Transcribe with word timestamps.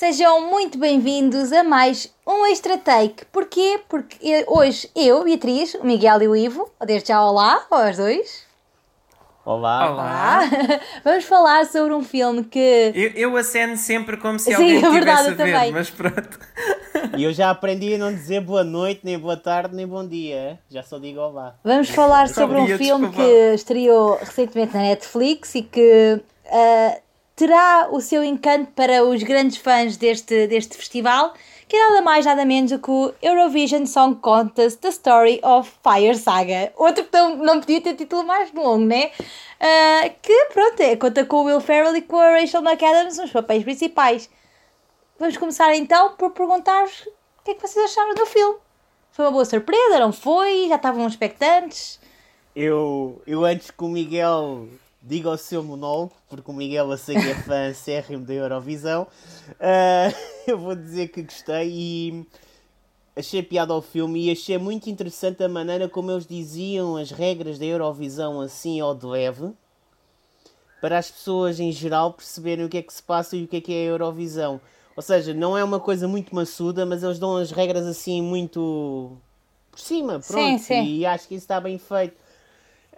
Sejam 0.00 0.48
muito 0.48 0.78
bem-vindos 0.78 1.52
a 1.52 1.62
mais 1.62 2.10
um 2.26 2.46
Extra 2.46 2.78
Take. 2.78 3.26
Porquê? 3.26 3.78
Porque 3.86 4.46
hoje 4.48 4.88
eu, 4.96 5.22
Beatriz, 5.24 5.74
o 5.74 5.84
Miguel 5.84 6.22
e 6.22 6.28
o 6.28 6.34
Ivo, 6.34 6.70
desde 6.86 7.08
já 7.08 7.22
olá 7.22 7.66
aos 7.70 7.98
dois. 7.98 8.46
Olá. 9.44 9.92
Olá. 9.92 10.40
Vamos 11.04 11.26
falar 11.26 11.66
sobre 11.66 11.92
um 11.92 12.02
filme 12.02 12.44
que. 12.44 12.92
Eu, 12.94 13.10
eu 13.10 13.36
aceno 13.36 13.76
sempre 13.76 14.16
como 14.16 14.38
se 14.38 14.54
alguém 14.54 14.80
Sim, 14.80 14.86
é 14.86 14.90
verdade, 14.90 15.28
a 15.28 15.30
ver, 15.32 15.36
também. 15.36 15.70
mas 15.70 15.90
pronto. 15.90 16.40
E 17.16 17.24
eu 17.24 17.32
já 17.32 17.50
aprendi 17.50 17.94
a 17.94 17.98
não 17.98 18.12
dizer 18.12 18.40
boa 18.40 18.64
noite, 18.64 19.00
nem 19.04 19.18
boa 19.18 19.36
tarde, 19.36 19.74
nem 19.74 19.86
bom 19.86 20.06
dia. 20.06 20.58
Já 20.70 20.82
só 20.82 20.98
digo 20.98 21.20
olá. 21.20 21.56
Vamos 21.62 21.90
falar 21.90 22.28
sobre 22.28 22.56
um 22.56 22.66
filme 22.78 23.10
que 23.10 23.54
estreou 23.54 24.16
recentemente 24.16 24.74
na 24.74 24.82
Netflix 24.82 25.54
e 25.54 25.62
que 25.62 26.20
uh, 26.46 27.00
terá 27.40 27.88
o 27.90 28.02
seu 28.02 28.22
encanto 28.22 28.70
para 28.72 29.02
os 29.02 29.22
grandes 29.22 29.56
fãs 29.56 29.96
deste, 29.96 30.46
deste 30.46 30.76
festival, 30.76 31.32
que 31.66 31.74
é 31.74 31.88
nada 31.88 32.02
mais 32.02 32.26
nada 32.26 32.44
menos 32.44 32.70
do 32.70 32.78
que 32.78 32.90
o 32.90 33.14
Eurovision 33.22 33.86
Song 33.86 34.20
Contest 34.20 34.78
The 34.78 34.90
Story 34.90 35.40
of 35.42 35.72
Fire 35.82 36.14
Saga. 36.18 36.70
Outro 36.76 37.02
que 37.02 37.16
não, 37.16 37.36
não 37.36 37.60
podia 37.60 37.80
ter 37.80 37.94
título 37.94 38.26
mais 38.26 38.52
longo, 38.52 38.84
né? 38.84 39.10
Uh, 39.58 40.12
que 40.20 40.48
pronto, 40.52 40.80
é, 40.82 40.96
conta 40.96 41.24
com 41.24 41.36
o 41.36 41.44
Will 41.44 41.62
Ferrell 41.62 41.96
e 41.96 42.02
com 42.02 42.18
a 42.18 42.32
Rachel 42.32 42.60
McAdams 42.60 43.16
nos 43.16 43.30
papéis 43.30 43.64
principais. 43.64 44.28
Vamos 45.18 45.38
começar 45.38 45.74
então 45.74 46.12
por 46.16 46.32
perguntar-vos 46.32 47.06
o 47.06 47.42
que 47.42 47.52
é 47.52 47.54
que 47.54 47.66
vocês 47.66 47.86
acharam 47.86 48.14
do 48.14 48.26
filme. 48.26 48.58
Foi 49.12 49.24
uma 49.24 49.30
boa 49.30 49.46
surpresa, 49.46 49.98
não 49.98 50.12
foi? 50.12 50.68
Já 50.68 50.76
estavam 50.76 51.06
expectantes? 51.06 51.98
Eu, 52.54 53.22
eu 53.26 53.46
antes 53.46 53.70
que 53.70 53.82
o 53.82 53.88
Miguel 53.88 54.68
diga 55.02 55.30
o 55.30 55.36
seu 55.36 55.62
monólogo, 55.62 56.12
porque 56.28 56.50
o 56.50 56.54
Miguel 56.54 56.92
a 56.92 56.96
que 56.96 57.12
é 57.12 57.34
fã 57.34 57.72
sérrimo 57.74 58.24
da 58.24 58.34
Eurovisão. 58.34 59.06
Uh, 59.52 60.14
eu 60.46 60.58
vou 60.58 60.74
dizer 60.74 61.08
que 61.08 61.22
gostei 61.22 61.68
e 61.70 62.26
achei 63.16 63.42
piada 63.42 63.72
ao 63.72 63.82
filme 63.82 64.26
e 64.26 64.30
achei 64.30 64.58
muito 64.58 64.88
interessante 64.88 65.42
a 65.42 65.48
maneira 65.48 65.88
como 65.88 66.10
eles 66.10 66.26
diziam 66.26 66.96
as 66.96 67.10
regras 67.10 67.58
da 67.58 67.64
Eurovisão 67.64 68.40
assim 68.40 68.80
ao 68.80 68.94
de 68.94 69.04
leve 69.06 69.52
para 70.80 70.98
as 70.98 71.10
pessoas 71.10 71.60
em 71.60 71.70
geral 71.70 72.12
perceberem 72.12 72.64
o 72.64 72.68
que 72.68 72.78
é 72.78 72.82
que 72.82 72.92
se 72.92 73.02
passa 73.02 73.36
e 73.36 73.44
o 73.44 73.48
que 73.48 73.56
é 73.56 73.60
que 73.60 73.72
é 73.72 73.82
a 73.82 73.90
Eurovisão. 73.90 74.60
Ou 74.96 75.02
seja, 75.02 75.32
não 75.34 75.56
é 75.56 75.62
uma 75.62 75.78
coisa 75.78 76.08
muito 76.08 76.34
maçuda, 76.34 76.84
mas 76.86 77.02
eles 77.02 77.18
dão 77.18 77.36
as 77.36 77.50
regras 77.50 77.86
assim 77.86 78.22
muito 78.22 79.16
por 79.70 79.78
cima, 79.78 80.20
pronto. 80.20 80.58
Sim, 80.58 80.58
sim. 80.58 80.84
E 80.84 81.06
acho 81.06 81.28
que 81.28 81.34
isso 81.34 81.44
está 81.44 81.60
bem 81.60 81.78
feito. 81.78 82.16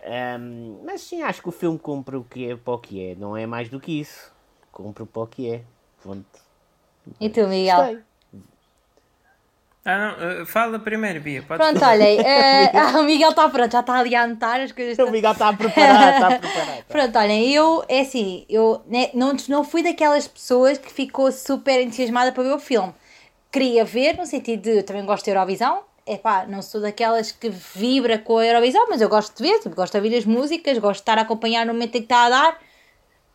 Um, 0.04 0.80
mas 0.84 1.00
sim, 1.02 1.22
acho 1.22 1.40
que 1.40 1.48
o 1.48 1.52
filme 1.52 1.78
cumpre 1.78 2.16
o 2.16 2.24
que 2.24 2.50
é 2.50 2.56
para 2.56 2.74
o 2.74 2.78
que 2.78 3.10
é. 3.10 3.14
Não 3.14 3.36
é 3.36 3.46
mais 3.46 3.68
do 3.68 3.78
que 3.78 4.00
isso. 4.00 4.32
Cumpre 4.70 5.04
para 5.04 5.22
o 5.22 5.26
que 5.26 5.50
é. 5.50 5.62
Pronto. 6.02 6.26
E 7.20 7.28
tu, 7.28 7.46
Miguel? 7.46 7.76
Gostei. 7.76 8.12
Ah, 9.84 9.98
não, 9.98 10.42
uh, 10.42 10.46
fala 10.46 10.78
primeiro, 10.78 11.20
Bia. 11.20 11.42
Pode 11.42 11.60
pronto, 11.60 11.84
olhem, 11.84 12.20
uh, 12.22 13.00
o 13.00 13.02
Miguel 13.02 13.30
está 13.30 13.48
pronto, 13.48 13.72
já 13.72 13.80
está 13.80 13.98
ali 13.98 14.14
a 14.14 14.22
anotar 14.22 14.60
as 14.60 14.70
coisas. 14.70 14.96
O 15.04 15.10
Miguel 15.10 15.32
está 15.32 15.48
a 15.48 15.52
preparar, 15.52 16.14
está 16.14 16.28
a 16.28 16.38
preparar. 16.38 16.84
pronto, 16.84 17.18
olhem, 17.18 17.50
eu, 17.50 17.84
é 17.88 18.00
assim, 18.00 18.46
eu 18.48 18.80
né, 18.86 19.10
não, 19.12 19.36
não 19.48 19.64
fui 19.64 19.82
daquelas 19.82 20.28
pessoas 20.28 20.78
que 20.78 20.92
ficou 20.92 21.32
super 21.32 21.80
entusiasmada 21.80 22.30
para 22.30 22.44
ver 22.44 22.54
o 22.54 22.60
filme. 22.60 22.94
Queria 23.50 23.84
ver, 23.84 24.16
no 24.16 24.24
sentido 24.24 24.62
de, 24.62 24.78
eu 24.78 24.82
também 24.84 25.04
gosto 25.04 25.24
de 25.24 25.30
Eurovisão, 25.30 25.82
epá, 26.06 26.46
não 26.46 26.62
sou 26.62 26.80
daquelas 26.80 27.32
que 27.32 27.48
vibra 27.48 28.18
com 28.18 28.38
a 28.38 28.46
Eurovisão, 28.46 28.86
mas 28.88 29.00
eu 29.00 29.08
gosto 29.08 29.36
de 29.36 29.42
ver, 29.48 29.58
tipo, 29.60 29.74
gosto 29.74 29.92
de 29.92 29.98
ouvir 29.98 30.16
as 30.16 30.24
músicas, 30.24 30.78
gosto 30.78 30.98
de 30.98 31.02
estar 31.02 31.18
a 31.18 31.22
acompanhar 31.22 31.66
no 31.66 31.72
momento 31.72 31.96
em 31.96 32.00
que 32.00 32.04
está 32.04 32.26
a 32.26 32.30
dar, 32.30 32.58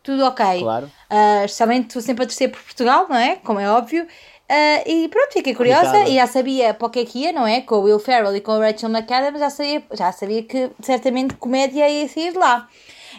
tudo 0.02 0.24
ok. 0.24 0.60
Claro. 0.60 0.86
Uh, 0.86 1.44
especialmente 1.44 1.88
estou 1.88 2.02
sempre 2.02 2.24
a 2.24 2.26
torcer 2.26 2.50
por 2.50 2.60
Portugal, 2.62 3.06
não 3.08 3.16
é? 3.16 3.36
Como 3.36 3.60
é 3.60 3.70
óbvio. 3.70 4.04
Uh, 4.04 4.88
e 4.88 5.08
pronto, 5.08 5.32
fiquei 5.32 5.54
curiosa 5.54 5.90
Coitada. 5.90 6.08
e 6.08 6.14
já 6.14 6.26
sabia 6.26 6.72
para 6.72 6.86
o 6.86 6.90
que 6.90 7.00
é 7.00 7.04
que 7.04 7.18
ia, 7.18 7.32
não 7.32 7.46
é? 7.46 7.60
Com 7.60 7.76
o 7.76 7.82
Will 7.82 7.98
Ferrell 7.98 8.34
e 8.34 8.40
com 8.40 8.52
a 8.52 8.58
Rachel 8.58 8.88
McAdams, 8.88 9.38
já 9.38 9.50
sabia, 9.50 9.82
já 9.92 10.12
sabia 10.12 10.42
que 10.42 10.70
certamente 10.80 11.34
comédia 11.34 11.88
ia 11.88 12.08
sair 12.08 12.32
de 12.32 12.38
lá. 12.38 12.66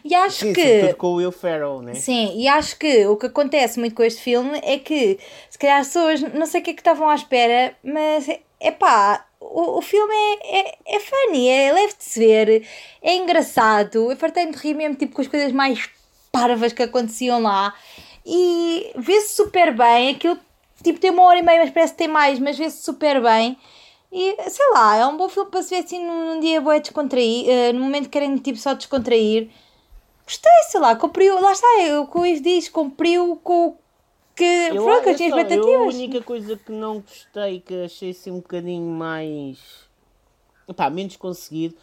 E 0.04 0.16
acho 0.16 0.46
sim, 0.46 0.54
que. 0.54 0.88
Sim, 0.88 0.94
com 0.94 1.08
o 1.08 1.16
Will 1.16 1.32
Ferrell, 1.32 1.82
né? 1.82 1.94
Sim, 1.94 2.34
e 2.36 2.48
acho 2.48 2.78
que 2.78 3.06
o 3.06 3.16
que 3.16 3.28
acontece 3.28 3.80
muito 3.80 3.96
com 3.96 4.04
este 4.04 4.22
filme 4.22 4.60
é 4.64 4.80
que, 4.80 5.20
se 5.50 5.60
calhar, 5.60 5.80
as 5.80 5.88
pessoas 5.88 6.22
não 6.34 6.46
sei 6.46 6.62
o 6.62 6.64
que 6.64 6.72
é 6.72 6.74
que 6.74 6.82
estavam 6.82 7.08
à 7.08 7.16
espera, 7.16 7.76
mas 7.84 8.28
é 8.60 8.72
pá, 8.72 9.26
o, 9.40 9.78
o 9.78 9.82
filme 9.82 10.14
é, 10.14 10.60
é, 10.60 10.78
é 10.86 11.00
funny, 11.00 11.48
é 11.48 11.72
leve 11.72 11.94
de 11.98 12.04
se 12.04 12.20
ver, 12.20 12.68
é 13.02 13.16
engraçado. 13.16 14.12
Eu 14.12 14.18
fartei 14.18 14.46
de 14.46 14.58
rir 14.58 14.74
mesmo 14.74 14.96
tipo, 14.96 15.16
com 15.16 15.22
as 15.22 15.28
coisas 15.28 15.52
mais 15.52 15.90
parvas 16.32 16.74
que 16.74 16.84
aconteciam 16.84 17.42
lá 17.42 17.74
e 18.26 18.92
vê-se 18.96 19.36
super 19.36 19.76
bem. 19.76 20.12
Aquilo 20.12 20.40
tipo, 20.84 21.00
tem 21.00 21.12
uma 21.12 21.24
hora 21.24 21.40
e 21.40 21.42
meia, 21.42 21.62
mas 21.62 21.72
parece 21.72 21.94
que 21.94 22.00
tem 22.00 22.08
mais, 22.08 22.40
mas 22.40 22.58
vê-se 22.58 22.84
super 22.84 23.22
bem. 23.22 23.58
E 24.12 24.36
sei 24.50 24.70
lá, 24.74 24.96
é 24.98 25.06
um 25.06 25.18
bom 25.18 25.30
filme 25.30 25.52
para 25.52 25.62
se 25.62 25.70
ver 25.70 25.84
assim 25.86 26.04
num 26.04 26.40
dia 26.40 26.60
boa 26.60 26.80
descontrair, 26.80 27.46
uh, 27.46 27.74
no 27.74 27.82
momento 27.82 28.06
que 28.06 28.10
querem 28.10 28.38
tipo 28.38 28.58
só 28.58 28.74
descontrair. 28.74 29.50
Gostei, 30.26 30.52
sei 30.70 30.80
lá, 30.80 30.96
cumpriu, 30.96 31.40
lá 31.42 31.52
está, 31.52 31.68
o 32.02 32.08
que 32.08 32.18
o 32.18 32.26
Ivo 32.26 32.44
diz, 32.44 32.70
cumpriu 32.70 33.40
com, 33.44 33.78
que 34.40 34.70
eu, 34.74 34.84
pronto, 34.86 35.10
eu 35.10 35.16
tinha 35.16 35.30
expectativas. 35.30 35.68
Eu, 35.68 35.82
a 35.82 35.88
única 35.88 36.22
coisa 36.22 36.56
que 36.56 36.72
não 36.72 37.02
gostei, 37.02 37.60
que 37.60 37.84
achei 37.84 38.12
assim 38.12 38.32
um 38.32 38.38
bocadinho 38.38 38.90
mais. 38.90 39.60
Menos 40.92 41.18
conseguido, 41.18 41.76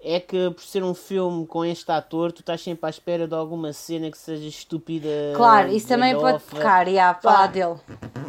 é 0.00 0.20
que 0.20 0.50
por 0.50 0.62
ser 0.62 0.82
um 0.82 0.94
filme 0.94 1.46
com 1.46 1.64
este 1.64 1.90
ator, 1.90 2.32
tu 2.32 2.40
estás 2.40 2.60
sempre 2.60 2.86
à 2.86 2.90
espera 2.90 3.26
de 3.26 3.34
alguma 3.34 3.72
cena 3.72 4.10
que 4.10 4.18
seja 4.18 4.46
estúpida. 4.46 5.08
Claro, 5.34 5.70
isso 5.70 5.88
também 5.88 6.14
pode 6.18 6.42
tocar, 6.42 6.86
e 6.88 6.98
a 6.98 7.14
falar 7.14 7.46
dele. 7.46 7.76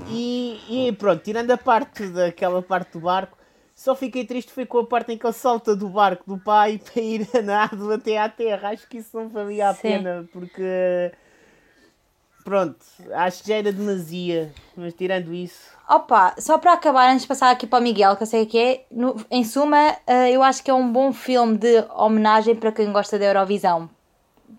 E, 0.08 0.60
e 0.70 0.92
pronto, 0.94 1.22
tirando 1.24 1.52
a 1.52 1.58
parte 1.58 2.08
daquela 2.08 2.62
parte 2.62 2.94
do 2.94 3.00
barco, 3.00 3.38
só 3.76 3.96
fiquei 3.96 4.24
triste 4.24 4.54
foi 4.54 4.68
com 4.68 4.78
a 4.78 4.86
parte 4.86 5.12
em 5.12 5.18
que 5.18 5.26
ele 5.26 5.34
salta 5.34 5.76
do 5.76 5.90
barco 5.90 6.24
do 6.28 6.38
pai 6.38 6.80
para 6.94 7.02
ir 7.02 7.28
a 7.36 7.42
nado 7.42 7.92
até 7.92 8.20
à 8.20 8.30
terra. 8.30 8.70
Acho 8.70 8.88
que 8.88 8.98
isso 9.00 9.18
não 9.18 9.28
valia 9.28 9.70
a 9.70 9.74
Sim. 9.74 9.82
pena, 9.82 10.30
porque 10.32 11.12
Pronto, 12.44 12.86
acho 13.14 13.42
que 13.42 13.50
já 13.50 13.56
era 13.56 13.72
demasia, 13.72 14.54
mas 14.76 14.94
tirando 14.94 15.34
isso. 15.34 15.72
Opa, 15.90 16.36
só 16.38 16.58
para 16.58 16.74
acabar, 16.74 17.10
antes 17.10 17.22
de 17.22 17.28
passar 17.28 17.52
aqui 17.52 17.66
para 17.66 17.80
o 17.80 17.82
Miguel, 17.82 18.16
que 18.18 18.24
eu 18.24 18.28
sei 18.28 18.46
que 18.46 18.58
é, 18.58 18.86
no, 18.92 19.16
em 19.32 19.44
suma, 19.44 19.92
uh, 20.08 20.28
eu 20.30 20.44
acho 20.44 20.64
que 20.64 20.70
é 20.70 20.74
um 20.74 20.92
bom 20.92 21.14
filme 21.14 21.58
de 21.58 21.86
homenagem 21.96 22.56
para 22.56 22.72
quem 22.72 22.92
gosta 22.92 23.18
da 23.18 23.26
Eurovisão. 23.26 23.90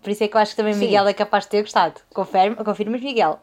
Por 0.03 0.11
isso 0.11 0.25
é 0.25 0.29
que 0.29 0.37
eu 0.37 0.41
acho 0.41 0.53
que 0.53 0.57
também 0.57 0.75
o 0.75 0.77
Miguel 0.77 1.07
é 1.07 1.15
capaz 1.15 1.45
de 1.45 1.51
ter 1.51 1.63
gostado. 1.63 2.01
Confirma, 2.13 2.65
confirmas, 2.65 3.01
Miguel? 3.01 3.41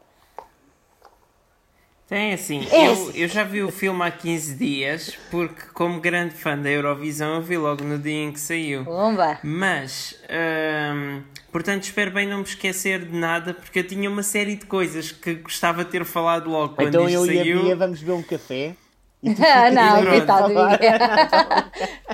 Tem 2.12 2.34
assim, 2.34 2.68
eu, 2.74 3.12
eu 3.14 3.28
já 3.30 3.42
vi 3.42 3.64
o 3.64 3.72
filme 3.72 4.04
há 4.04 4.12
15 4.12 4.56
dias, 4.56 5.18
porque 5.30 5.62
como 5.74 6.02
grande 6.02 6.34
fã 6.36 6.58
da 6.58 6.70
Eurovisão 6.70 7.36
eu 7.36 7.42
vi 7.42 7.56
logo 7.56 7.86
no 7.86 7.98
dia 7.98 8.26
em 8.26 8.34
que 8.34 8.40
saiu. 8.42 8.84
Bomba! 8.84 9.40
Mas, 9.42 10.20
hum, 10.30 11.22
portanto 11.54 11.84
espero 11.84 12.12
bem 12.12 12.28
não 12.28 12.40
me 12.40 12.44
esquecer 12.44 13.06
de 13.06 13.18
nada, 13.18 13.54
porque 13.54 13.80
eu 13.80 13.88
tinha 13.88 14.10
uma 14.10 14.24
série 14.24 14.58
de 14.58 14.66
coisas 14.66 15.10
que 15.10 15.36
gostava 15.36 15.86
de 15.86 15.92
ter 15.92 16.04
falado 16.04 16.50
logo 16.50 16.76
quando 16.76 16.90
então, 16.90 17.08
isto 17.08 17.28
saiu. 17.28 17.40
Então 17.40 17.46
eu 17.46 17.56
e 17.56 17.60
a 17.60 17.64
Bia 17.64 17.76
vamos 17.78 18.00
beber 18.02 18.12
um 18.12 18.24
café. 18.24 18.76
Ah, 19.24 19.72
não, 19.72 20.06
coitado, 20.06 20.50
Miguel. 20.50 20.78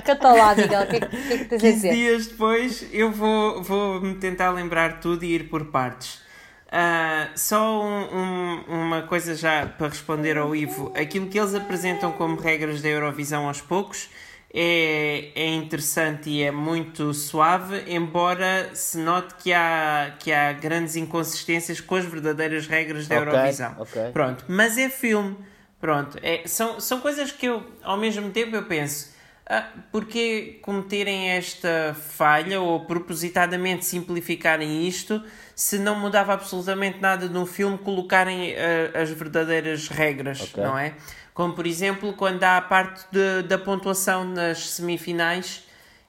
Canta 0.04 0.32
lá, 0.32 0.54
Miguel, 0.54 0.82
o 0.82 0.86
que, 0.86 0.96
é 0.96 1.00
que, 1.00 1.08
que, 1.08 1.32
é 1.32 1.38
que 1.38 1.44
tens 1.46 1.64
a 1.64 1.70
dizer? 1.72 1.92
dias 1.92 2.26
depois 2.28 2.86
eu 2.92 3.10
vou, 3.10 3.64
vou 3.64 4.00
me 4.00 4.14
tentar 4.14 4.52
lembrar 4.52 5.00
tudo 5.00 5.24
e 5.24 5.34
ir 5.34 5.48
por 5.48 5.64
partes. 5.72 6.27
Uh, 6.68 7.30
só 7.34 7.82
um, 7.82 8.04
um, 8.14 8.64
uma 8.68 9.02
coisa 9.02 9.34
já 9.34 9.66
para 9.66 9.88
responder 9.88 10.36
ao 10.36 10.54
Ivo: 10.54 10.92
aquilo 10.94 11.26
que 11.26 11.38
eles 11.38 11.54
apresentam 11.54 12.12
como 12.12 12.36
regras 12.36 12.82
da 12.82 12.88
Eurovisão 12.90 13.48
aos 13.48 13.62
poucos 13.62 14.10
é, 14.52 15.30
é 15.34 15.46
interessante 15.46 16.28
e 16.28 16.42
é 16.42 16.50
muito 16.50 17.12
suave, 17.12 17.84
embora 17.86 18.70
se 18.74 18.98
note 18.98 19.34
que 19.36 19.52
há, 19.52 20.14
que 20.18 20.32
há 20.32 20.52
grandes 20.52 20.96
inconsistências 20.96 21.80
com 21.80 21.94
as 21.94 22.04
verdadeiras 22.04 22.66
regras 22.66 23.06
da 23.06 23.16
okay, 23.16 23.28
Eurovisão. 23.28 23.76
Okay. 23.78 24.10
Pronto, 24.12 24.44
mas 24.48 24.76
é 24.76 24.88
filme. 24.88 25.36
Pronto, 25.80 26.18
é, 26.22 26.42
são, 26.46 26.80
são 26.80 27.00
coisas 27.00 27.30
que 27.30 27.46
eu, 27.46 27.64
ao 27.82 27.96
mesmo 27.96 28.30
tempo, 28.30 28.56
eu 28.56 28.64
penso. 28.64 29.16
Ah, 29.46 29.66
porque 29.90 30.58
cometerem 30.60 31.30
esta 31.30 31.96
falha 31.98 32.60
ou 32.60 32.84
propositadamente 32.84 33.86
simplificarem 33.86 34.86
isto 34.86 35.22
se 35.58 35.76
não 35.76 35.98
mudava 35.98 36.34
absolutamente 36.34 37.00
nada 37.00 37.28
no 37.28 37.44
filme 37.44 37.76
colocarem 37.78 38.52
uh, 38.52 39.02
as 39.02 39.10
verdadeiras 39.10 39.88
regras, 39.88 40.40
okay. 40.40 40.62
não 40.62 40.78
é? 40.78 40.94
Como 41.34 41.52
por 41.52 41.66
exemplo 41.66 42.12
quando 42.12 42.44
há 42.44 42.58
a 42.58 42.62
parte 42.62 43.04
de, 43.10 43.42
da 43.42 43.58
pontuação 43.58 44.24
nas 44.24 44.70
semifinais 44.70 45.64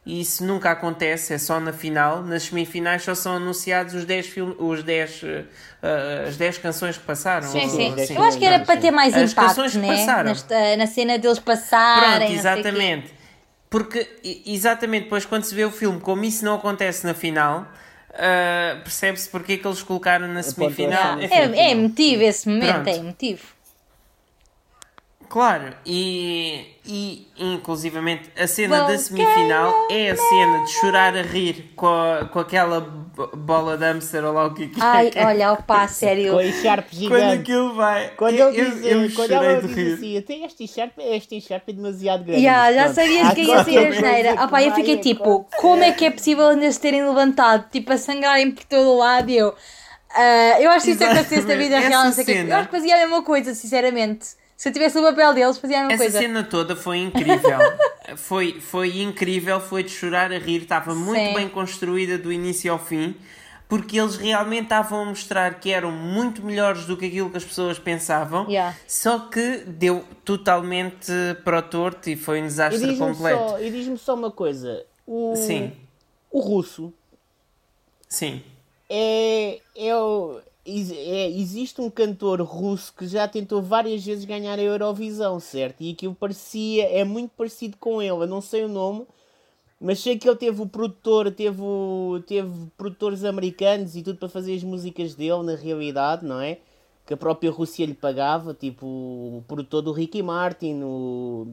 e 0.06 0.22
isso 0.22 0.46
nunca 0.46 0.70
acontece, 0.70 1.34
é 1.34 1.40
só 1.40 1.60
na 1.60 1.74
final. 1.74 2.22
Nas 2.22 2.44
semifinais 2.44 3.02
só 3.02 3.16
são 3.16 3.38
anunciados 3.38 3.96
os 3.96 4.06
10 4.06 4.28
film... 4.28 4.54
os 4.60 4.84
10 4.84 5.24
uh, 5.24 5.26
uh, 5.26 6.28
as 6.28 6.38
10 6.38 6.60
canções 6.60 6.96
que 7.00 7.04
passaram. 7.04 7.48
Sim, 7.48 7.68
sim. 7.70 8.00
Assim. 8.00 8.16
Eu 8.16 8.22
acho 8.22 8.38
que 8.38 8.46
era 8.46 8.64
para 8.64 8.80
ter 8.80 8.92
mais 8.92 9.16
as 9.16 9.32
impacto, 9.32 9.80
né? 9.80 10.24
Nesta, 10.26 10.78
na 10.78 10.86
cena 10.86 11.18
deles 11.18 11.40
passarem. 11.40 12.20
Pronto, 12.20 12.34
exatamente. 12.34 13.14
Porque 13.68 14.08
exatamente 14.46 15.06
depois 15.06 15.26
quando 15.26 15.44
se 15.44 15.56
vê 15.56 15.66
o 15.66 15.72
filme, 15.72 16.00
como 16.00 16.24
isso 16.24 16.46
não 16.46 16.54
acontece 16.54 17.04
na 17.04 17.16
final, 17.16 17.68
Uh, 18.10 18.82
percebe-se 18.82 19.30
porque 19.30 19.54
é 19.54 19.58
que 19.58 19.68
eles 19.68 19.84
colocaram 19.84 20.28
na 20.28 20.42
semifinal. 20.44 21.20
É, 21.20 21.28
é 21.28 21.72
emotivo 21.72 22.24
esse 22.24 22.50
momento, 22.50 22.74
Pronto. 22.74 22.88
é 22.88 22.96
emotivo. 22.98 23.42
Claro, 25.30 25.76
e, 25.86 26.66
e 26.88 27.28
inclusivamente 27.38 28.32
a 28.36 28.48
cena 28.48 28.88
da 28.88 28.98
semifinal 28.98 29.88
é 29.92 30.10
a 30.10 30.16
cena 30.18 30.66
de 30.66 30.72
chorar 30.72 31.16
a 31.16 31.22
rir 31.22 31.72
com, 31.76 31.86
a, 31.86 32.26
com 32.26 32.40
aquela 32.40 32.80
bo- 32.82 33.28
bola 33.38 33.78
de 33.78 33.84
hamster 33.86 34.26
ou 34.26 34.34
lá 34.34 34.48
o 34.48 34.56
que 34.56 34.64
é 34.64 34.68
que 34.70 34.80
é. 34.82 34.84
Ai, 34.84 35.12
olha, 35.18 35.54
opa, 35.54 35.88
sério. 35.88 36.34
Com 36.34 36.40
a 36.40 36.52
Sharp 36.52 36.88
Quando 36.90 36.96
gigante. 36.96 37.42
aquilo 37.42 37.76
vai. 37.76 38.10
Quando 38.18 38.36
eu, 38.38 38.50
ele 38.52 38.72
diz, 38.72 38.86
eu, 38.86 39.04
eu 39.04 39.12
quando 39.14 39.30
chorei 39.30 39.50
ela 39.52 39.62
diz 39.62 39.76
rir. 39.76 39.94
assim, 39.94 40.18
até 40.18 40.34
este 40.46 40.68
Sharp, 40.68 40.92
este 40.98 41.42
Sharp 41.42 41.70
é 41.70 41.74
demasiado 41.74 42.24
grande. 42.24 42.42
Ya, 42.44 42.74
já 42.74 42.94
sabias 42.94 43.34
que 43.36 43.42
ia 43.44 43.64
sair 43.64 43.78
a 43.86 43.92
geneira. 43.92 44.30
coisa 44.36 44.48
pá, 44.48 44.62
que 44.62 44.68
eu 44.68 44.74
fiquei 44.74 44.98
tipo, 44.98 45.46
como 45.58 45.84
é 45.84 45.92
que 45.92 46.06
é 46.06 46.10
possível 46.10 46.48
ainda 46.50 46.72
se 46.72 46.80
terem 46.80 47.08
levantado, 47.08 47.70
tipo, 47.70 47.94
a 47.94 47.98
sangrarem 48.00 48.50
por 48.50 48.64
todo 48.64 48.90
o 48.90 48.98
lado? 48.98 49.30
E 49.30 49.38
eu, 49.38 49.54
ah, 50.16 50.60
eu 50.60 50.72
acho 50.72 50.86
que 50.86 50.92
isso 50.94 51.04
acontecesse 51.04 51.46
na 51.48 51.56
vida 51.56 51.78
real, 51.80 52.06
não 52.06 52.12
sei 52.12 52.24
o 52.24 52.26
quê. 52.26 52.46
Eu 52.50 52.56
acho 52.56 52.66
que 52.70 52.76
fazia 52.76 52.96
a 52.96 52.98
mesma 52.98 53.22
coisa, 53.22 53.54
sinceramente. 53.54 54.40
Se 54.60 54.68
eu 54.68 54.74
tivesse 54.74 54.98
o 55.00 55.02
papel 55.02 55.34
deles, 55.34 55.58
fazia 55.58 55.78
a 55.78 55.88
mesma 55.88 55.94
Essa 55.94 56.04
coisa. 56.04 56.20
cena 56.20 56.44
toda 56.44 56.76
foi 56.76 56.98
incrível. 56.98 57.58
foi, 58.18 58.60
foi 58.60 59.02
incrível, 59.02 59.58
foi 59.62 59.84
de 59.84 59.90
chorar 59.90 60.34
a 60.34 60.38
rir, 60.38 60.64
estava 60.64 60.94
muito 60.94 61.28
Sim. 61.30 61.34
bem 61.34 61.48
construída 61.48 62.18
do 62.18 62.30
início 62.30 62.70
ao 62.70 62.78
fim, 62.78 63.16
porque 63.70 63.98
eles 63.98 64.18
realmente 64.18 64.64
estavam 64.64 65.04
a 65.04 65.06
mostrar 65.06 65.62
que 65.62 65.72
eram 65.72 65.94
muito 65.94 66.44
melhores 66.44 66.84
do 66.86 66.98
que 66.98 67.06
aquilo 67.06 67.30
que 67.30 67.38
as 67.38 67.46
pessoas 67.46 67.80
pensavam, 67.80 68.50
Yeah. 68.50 68.76
só 68.86 69.20
que 69.30 69.60
deu 69.66 70.04
totalmente 70.26 71.10
para 71.46 71.60
o 71.60 71.62
torto 71.62 72.10
e 72.10 72.18
foi 72.18 72.42
um 72.42 72.44
E 72.44 72.48
desastre 72.48 72.86
diz-me 72.86 72.98
completo. 72.98 73.40
só, 73.52 73.62
e 73.62 73.72
diz-me 73.72 73.98
só 73.98 74.14
uma 74.14 74.30
coisa. 74.30 74.86
O, 75.08 75.36
Sim, 75.38 75.72
o 76.30 76.42
russo 76.42 76.92
sim. 78.10 78.44
é, 78.90 79.62
é, 79.74 79.96
o- 79.96 80.42
é- 80.92 81.30
Existe 81.32 81.82
um 81.82 81.90
cantor 81.90 82.42
russo 82.42 82.94
que 82.96 83.08
já 83.08 83.28
tentou 83.28 83.62
várias 83.62 84.06
vezes 84.06 84.26
ganhar 84.26 84.58
a 84.60 84.62
Eurovisão, 84.62 85.40
certo? 85.40 85.82
E 85.82 85.92
aquilo 85.92 86.14
parecia. 86.16 86.86
É 86.90 87.04
muito 87.04 87.32
parecido 87.36 87.78
com 87.78 88.02
ele. 88.02 88.12
Eu 88.24 88.28
não 88.28 88.42
sei 88.42 88.64
o 88.66 88.70
nome, 88.70 89.06
mas 89.80 90.00
sei 90.00 90.18
que 90.18 90.28
ele 90.28 90.36
teve 90.38 90.62
o 90.62 90.68
produtor, 90.68 91.32
teve, 91.32 91.62
o, 91.62 92.22
teve 92.28 92.52
produtores 92.78 93.24
americanos 93.24 93.96
e 93.96 94.04
tudo 94.04 94.20
para 94.20 94.28
fazer 94.28 94.54
as 94.56 94.64
músicas 94.64 95.16
dele, 95.16 95.42
na 95.44 95.56
realidade, 95.56 96.26
não 96.26 96.42
é? 96.42 96.58
Que 97.06 97.14
a 97.14 97.18
própria 97.18 97.50
Rússia 97.50 97.86
lhe 97.86 97.94
pagava, 97.94 98.54
tipo 98.54 98.86
o 98.86 99.44
produtor 99.48 99.82
do 99.82 99.92
Ricky 99.92 100.22
Martin, 100.22 100.82
o. 100.84 101.48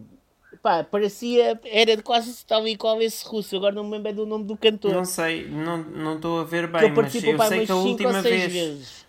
Pá, 0.62 0.82
parecia. 0.82 1.58
Era 1.64 2.02
quase 2.02 2.44
tal 2.44 2.66
e 2.66 2.76
qual 2.76 3.00
esse 3.00 3.24
russo. 3.26 3.54
Agora 3.56 3.74
não 3.74 3.84
me 3.84 3.92
lembro 3.92 4.12
do 4.12 4.26
nome 4.26 4.44
do 4.44 4.56
cantor. 4.56 4.92
Não 4.92 5.04
sei, 5.04 5.48
não 5.48 5.78
não 5.78 6.16
estou 6.16 6.40
a 6.40 6.44
ver 6.44 6.66
bem, 6.66 6.84
ele 6.84 6.92
mas 6.94 7.14
eu 7.14 7.20
sei 7.20 7.66
que 7.66 7.72
a 7.72 7.74
5 7.74 7.88
última 7.88 8.16
ou 8.16 8.22
6 8.22 8.24
vez, 8.24 8.52
vezes. 8.52 9.05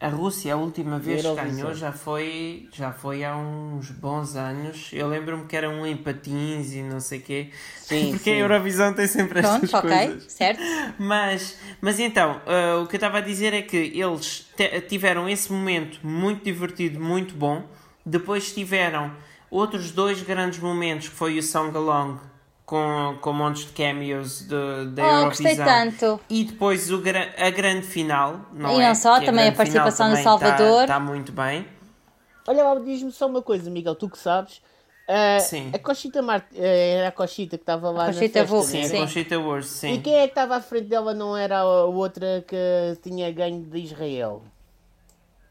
A 0.00 0.08
Rússia, 0.08 0.54
a 0.54 0.56
última 0.56 0.98
vez 0.98 1.22
que 1.22 1.34
ganhou 1.34 1.74
já 1.74 1.90
foi, 1.92 2.68
já 2.72 2.92
foi 2.92 3.24
há 3.24 3.36
uns 3.36 3.90
bons 3.90 4.36
anos. 4.36 4.90
Eu 4.92 5.08
lembro-me 5.08 5.44
que 5.46 5.56
era 5.56 5.68
um 5.68 5.84
em 5.84 5.96
patins 5.96 6.72
e 6.72 6.82
não 6.82 7.00
sei 7.00 7.18
o 7.18 7.22
quê. 7.22 7.50
Sim, 7.80 8.10
Porque 8.12 8.30
sim. 8.30 8.36
a 8.36 8.38
Eurovisão 8.38 8.92
tem 8.94 9.08
sempre 9.08 9.40
estas 9.40 9.70
Pronto, 9.70 9.86
ok, 9.86 10.06
coisas. 10.06 10.32
certo. 10.32 10.62
Mas, 10.98 11.58
mas 11.80 11.98
então, 11.98 12.40
ah, 12.46 12.80
o 12.82 12.86
que 12.86 12.94
eu 12.94 12.98
estava 12.98 13.18
a 13.18 13.20
dizer 13.20 13.52
é 13.52 13.62
que 13.62 13.76
eles 13.76 14.48
tiveram 14.88 15.28
esse 15.28 15.52
momento 15.52 15.98
muito 16.06 16.44
divertido, 16.44 17.00
muito 17.00 17.34
bom. 17.34 17.64
Depois 18.06 18.52
tiveram 18.52 19.12
outros 19.50 19.90
dois 19.90 20.22
grandes 20.22 20.60
momentos, 20.60 21.08
que 21.08 21.14
foi 21.14 21.38
o 21.38 21.42
Song 21.42 21.76
Along, 21.76 22.18
com, 22.68 23.16
com 23.22 23.32
montes 23.32 23.64
de 23.64 23.72
cameos 23.72 24.42
de, 24.42 24.90
da 24.92 25.22
Oh, 25.22 25.24
gostei 25.24 25.52
Eurovisão. 25.52 25.64
tanto. 25.66 26.20
E 26.28 26.44
depois 26.44 26.90
o, 26.92 27.02
a 27.38 27.48
grande 27.48 27.86
final, 27.86 28.42
não 28.52 28.78
E 28.78 28.82
é? 28.82 28.88
não 28.88 28.94
só, 28.94 29.18
Que 29.18 29.24
também 29.24 29.48
a 29.48 29.52
final 29.52 29.56
participação 29.56 30.10
do 30.10 30.16
tá- 30.16 30.22
Salvador. 30.22 30.82
Está 30.82 31.00
muito 31.00 31.32
bem. 31.32 31.66
Olha 32.46 32.62
lá, 32.64 32.74
diz-me 32.78 33.10
só 33.10 33.26
uma 33.26 33.40
coisa, 33.40 33.70
Miguel, 33.70 33.94
tu 33.94 34.10
que 34.10 34.18
sabes. 34.18 34.60
Ah, 35.08 35.40
Sim. 35.40 35.70
A 35.72 35.78
Conchita 35.78 36.20
Mart... 36.20 36.44
ah, 36.54 36.58
era 36.62 37.08
a 37.08 37.12
Conchita 37.12 37.56
que 37.56 37.62
estava 37.62 37.90
lá 37.90 38.04
Conchita 38.12 38.40
na 38.42 38.46
festa, 38.46 38.72
não 38.72 38.78
era? 38.80 38.88
Sim. 38.88 38.98
Conchita 38.98 39.38
Wurst, 39.38 39.68
sim. 39.70 39.92
E 39.94 40.00
quem 40.02 40.14
é 40.16 40.22
que 40.24 40.32
estava 40.32 40.56
à 40.56 40.60
frente 40.60 40.88
dela 40.88 41.14
não 41.14 41.34
era 41.34 41.60
a 41.60 41.84
outra 41.86 42.44
que 42.46 42.56
tinha 43.02 43.32
ganho 43.32 43.62
de 43.62 43.78
Israel? 43.78 44.42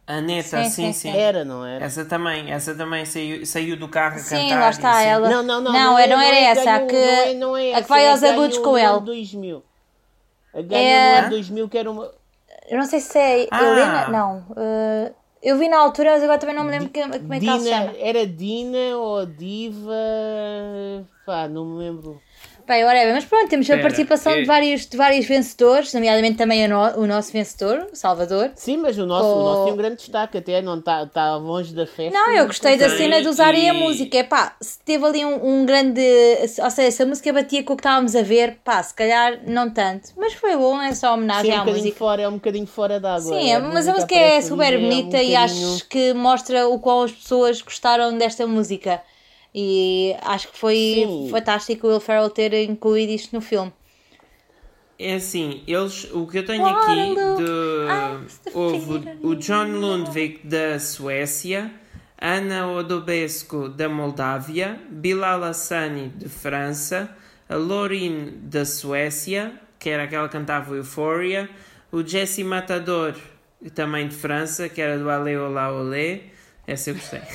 A 0.07 0.21
Neta, 0.21 0.63
Sim, 0.63 0.69
sim, 0.69 0.69
sim, 0.69 0.94
sim. 0.94 1.12
sim. 1.12 1.18
Era, 1.18 1.44
não 1.44 1.65
era? 1.65 1.83
Essa 1.83 2.06
também, 2.06 2.50
essa 2.50 2.74
também 2.74 3.04
saiu, 3.06 3.45
saiu 3.45 3.75
do 3.77 3.89
carro 3.89 4.15
a 4.15 4.19
Sim, 4.19 4.48
cantar. 4.48 4.59
lá 4.62 4.68
e 4.68 4.69
está 4.69 4.92
assim. 4.92 5.06
ela. 5.09 5.30
Não, 5.30 5.44
não, 5.44 5.59
não. 5.62 5.74
Não, 5.74 6.00
é, 6.00 6.07
não 6.07 6.21
era 6.21 6.36
essa, 6.38 6.63
ganho- 6.63 6.75
a 6.77 6.88
que- 6.88 6.95
não 6.95 7.01
é, 7.01 7.33
não 7.33 7.57
é 7.57 7.69
a 7.71 7.74
que 7.74 7.80
essa, 7.80 7.88
vai 7.89 8.06
é 8.06 8.12
aos 8.12 8.24
agudos 8.24 8.57
com 8.59 8.71
no 8.71 8.77
ele. 8.77 8.88
ano 8.88 9.01
2000. 9.01 9.63
A 10.54 10.62
ganho 10.62 10.81
É- 10.88 11.12
no 11.12 11.18
ano 11.19 11.30
2000 11.31 11.68
que 11.69 11.77
era 11.77 11.92
uma... 11.92 12.09
Eu 12.69 12.77
não 12.77 12.86
sei 12.86 13.01
se 13.01 13.18
é 13.19 13.48
Ah. 13.51 13.63
Helena. 13.63 14.07
Não. 14.07 14.45
eh, 14.56 15.12
eu 15.44 15.57
vi 15.57 15.68
na 15.68 15.77
altura, 15.80 16.12
mas 16.12 16.24
agora 16.24 16.39
também 16.39 16.56
não 16.56 16.63
me 16.63 16.71
lembro 16.71 16.89
que- 16.89 17.01
como 17.01 17.33
é 17.33 17.39
que 17.42 17.48
ela 17.50 17.59
se 17.59 17.65
Dina, 17.65 17.77
chama. 17.77 17.94
era 18.00 18.25
Dina 18.25 18.98
ou 18.98 19.25
Diva... 19.25 19.92
Pá, 21.25 21.48
não 21.50 21.65
me 21.65 21.80
lembro. 21.80 22.21
Bem, 22.67 22.83
whatever. 22.83 23.13
Mas 23.13 23.23
pronto, 23.23 23.47
temos 23.47 23.65
a 23.69 23.75
Espera, 23.75 23.81
participação 23.81 24.33
é- 24.33 24.41
de, 24.41 24.45
vários, 24.45 24.85
de 24.85 24.97
vários 24.97 25.25
vencedores, 25.25 25.93
nomeadamente 25.93 26.35
também 26.37 26.65
o, 26.65 26.67
no- 26.69 27.03
o 27.03 27.07
nosso 27.07 27.31
vencedor, 27.31 27.87
o 27.93 27.95
Salvador. 27.95 28.51
Sim, 28.55 28.75
mas 28.77 28.97
o 28.97 29.05
nosso, 29.05 29.25
o 29.25 29.39
Oh. 29.39 29.43
nosso 29.43 29.63
tem 29.63 29.73
um 29.73 29.77
grande 29.77 29.95
destaque, 29.95 30.37
até 30.37 30.61
não 30.61 30.77
está 30.79 31.05
tá 31.05 31.37
longe 31.37 31.73
da 31.73 31.87
festa. 31.87 32.11
Não, 32.17 32.29
eu 32.33 32.45
gostei 32.45 32.75
da 32.75 32.89
cena 32.89 33.21
de 33.21 33.27
usarem 33.29 33.69
a 33.69 33.73
e- 33.73 33.77
música. 33.79 34.17
Epá, 34.17 34.53
se 34.59 34.79
teve 34.79 35.05
ali 35.05 35.23
um, 35.25 35.61
um 35.61 35.65
grande. 35.65 36.01
Ou 36.61 36.69
seja, 36.69 36.91
se 36.91 37.03
a 37.03 37.05
música 37.05 37.31
batia 37.31 37.63
com 37.63 37.71
o 37.71 37.77
que 37.77 37.81
estávamos 37.81 38.15
a 38.17 38.21
ver, 38.21 38.57
pá, 38.65 38.83
se 38.83 38.93
calhar 38.93 39.39
não 39.47 39.69
tanto. 39.69 40.09
Mas 40.17 40.33
foi 40.33 40.57
bom, 40.57 40.81
é 40.81 40.93
só 40.93 41.07
Sim, 41.07 41.13
homenagem 41.13 41.51
é 41.51 41.57
um 41.57 41.61
à 41.61 41.65
música. 41.65 41.97
fora, 41.97 42.21
é 42.23 42.27
um 42.27 42.33
bocadinho 42.33 42.67
fora 42.67 42.99
d'água. 42.99 43.21
Sim, 43.21 43.49
é, 43.49 43.59
mas 43.59 43.87
a 43.87 43.93
música 43.93 44.13
é 44.13 44.41
super 44.41 44.65
ali, 44.65 44.75
é 44.75 44.77
um 44.77 44.81
bonita 44.81 45.23
e 45.23 45.27
bocadinho- 45.31 45.39
acho 45.75 45.85
que 45.87 46.13
mostra 46.13 46.67
o 46.67 46.79
qual 46.79 47.03
as 47.03 47.13
pessoas 47.13 47.61
gostaram 47.61 48.17
desta 48.17 48.45
música. 48.45 49.01
E 49.59 50.15
acho 50.21 50.50
que 50.50 50.57
foi 50.59 50.75
Sim. 50.75 51.30
fantástico 51.31 51.88
o 51.88 51.89
Will 51.89 52.00
Ferrell 52.00 52.30
ter 52.30 52.54
incluído 52.69 53.12
isto 53.12 53.36
no 53.36 53.42
filme. 53.42 53.74
É 55.00 55.15
assim, 55.15 55.63
eles, 55.65 56.07
o 56.13 56.27
que 56.27 56.38
eu 56.38 56.45
tenho 56.45 56.63
aqui 56.63 57.15
de, 57.15 58.51
houve 58.54 59.18
o 59.24 59.33
John 59.33 59.65
Lundvik 59.80 60.45
da 60.45 60.80
Suécia, 60.80 61.71
Ana 62.21 62.71
Odobescu 62.71 63.68
da 63.69 63.89
Moldávia, 63.89 64.80
Bilal 64.92 65.44
Hassani 65.44 66.09
de 66.09 66.30
França, 66.30 67.09
a 67.50 67.56
Lorin 67.56 68.38
da 68.44 68.63
Suécia, 68.63 69.59
que 69.80 69.89
era 69.89 70.04
aquela 70.04 70.27
que 70.27 70.33
cantava 70.33 70.75
Euphoria, 70.75 71.50
o 71.92 72.06
Jesse 72.06 72.44
Matador 72.44 73.15
também 73.74 74.07
de 74.07 74.13
França, 74.13 74.69
que 74.69 74.80
era 74.80 75.00
do 75.00 75.09
Ale 75.09 75.36
Olá 75.36 75.71
Olé, 75.71 76.21
essa 76.67 76.89
eu 76.89 76.95
gostei. 76.95 77.21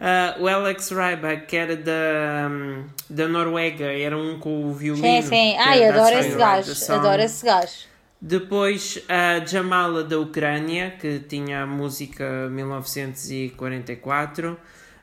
Ah, 0.00 0.36
o 0.38 0.46
Alex 0.46 0.90
Ryback, 0.90 1.46
que 1.46 1.56
era 1.56 1.76
da, 1.76 2.48
hum, 2.50 2.84
da 3.10 3.26
Noruega, 3.26 3.86
era 3.86 4.16
um 4.16 4.38
com 4.38 4.66
o 4.66 4.72
violino. 4.72 5.06
Sim, 5.06 5.22
sim. 5.22 5.56
Ai, 5.58 5.88
adoro 5.88 6.16
esse 6.16 6.36
gajo. 6.36 6.92
Adoro 6.92 7.22
esse 7.22 7.44
gajo. 7.44 7.72
Depois 8.20 9.02
a 9.08 9.44
Jamala 9.44 10.04
da 10.04 10.18
Ucrânia, 10.18 10.92
que 11.00 11.18
tinha 11.18 11.62
a 11.62 11.66
música 11.66 12.48
1944. 12.48 14.56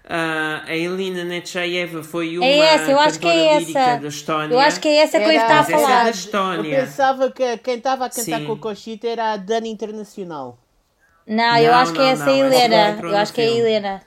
Ah, 0.09 0.63
a 0.65 0.75
Elina 0.75 1.23
Nechaeva 1.23 2.03
foi 2.03 2.37
uma 2.37 2.45
É 2.45 2.57
essa, 2.57 2.91
eu 2.91 2.99
acho 2.99 3.19
que 3.19 3.27
é 3.27 3.57
essa. 3.57 3.97
da 3.97 4.07
Estónia. 4.07 4.55
Eu 4.55 4.59
acho 4.59 4.79
que 4.79 4.87
é 4.87 4.95
essa 4.97 5.19
que 5.19 5.25
eu 5.25 5.31
estava 5.31 5.53
a 5.53 5.61
é 5.61 5.79
falar. 5.79 6.03
da 6.05 6.09
Estónia. 6.09 6.77
Eu 6.79 6.85
pensava 6.85 7.31
que 7.31 7.57
quem 7.57 7.75
estava 7.75 8.05
a 8.05 8.09
cantar 8.09 8.39
Sim. 8.39 8.45
com 8.45 8.53
a 8.53 8.57
Conchita 8.57 9.07
era 9.07 9.33
a 9.33 9.37
Dana 9.37 9.67
Internacional. 9.67 10.57
Não, 11.27 11.57
eu 11.57 11.73
acho 11.73 11.93
que 11.93 12.01
é 12.01 12.09
essa 12.09 12.25
não 12.25 12.33
Helena. 12.33 12.99
Eu 13.01 13.17
acho 13.17 13.33
que 13.33 13.41
é 13.41 13.45
a. 13.45 13.51
Helena. 13.51 14.01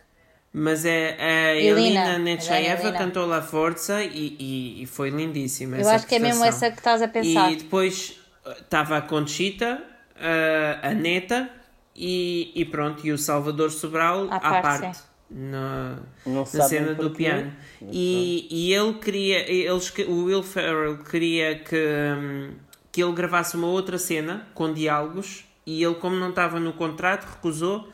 Mas 0.56 0.85
é, 0.85 1.16
a 1.18 1.56
Elina, 1.56 1.80
Elina 1.80 2.14
a 2.14 2.18
Nechaeva 2.18 2.83
Elina. 2.83 2.99
cantou 2.99 3.26
lá 3.26 3.42
Força 3.42 4.04
e, 4.04 4.37
e, 4.38 4.83
e 4.83 4.87
foi 4.87 5.11
lindíssima. 5.11 5.75
Eu 5.75 5.80
essa 5.80 5.94
acho 5.97 6.06
que 6.06 6.14
é 6.14 6.18
mesmo 6.21 6.44
essa 6.44 6.71
que 6.71 6.78
estás 6.78 7.02
a 7.02 7.09
pensar. 7.09 7.50
E 7.50 7.56
depois 7.56 8.21
estava 8.61 8.99
a 8.99 9.02
Conchita, 9.02 9.83
a, 10.16 10.90
a 10.90 10.94
Neta 10.94 11.50
e, 11.97 12.52
e 12.54 12.64
pronto, 12.64 13.04
e 13.04 13.11
o 13.11 13.18
Salvador 13.18 13.73
Sobral 13.73 14.28
À 14.30 14.37
à 14.37 14.62
parte, 14.62 14.83
parte. 14.83 15.02
Na, 15.28 15.99
na 16.25 16.44
cena 16.44 16.94
do 16.94 17.11
piano 17.11 17.50
e, 17.90 18.47
e 18.50 18.73
ele 18.73 18.94
queria 18.94 19.50
eles, 19.50 19.92
o 20.06 20.25
Will 20.26 20.42
Ferrell 20.42 20.99
queria 20.99 21.59
que, 21.59 21.75
hum, 21.76 22.52
que 22.92 23.02
ele 23.02 23.12
gravasse 23.12 23.56
uma 23.56 23.66
outra 23.66 23.99
cena 23.99 24.47
com 24.54 24.73
diálogos 24.73 25.44
e 25.66 25.83
ele 25.83 25.94
como 25.97 26.16
não 26.16 26.30
estava 26.30 26.61
no 26.61 26.73
contrato 26.73 27.25
recusou 27.25 27.87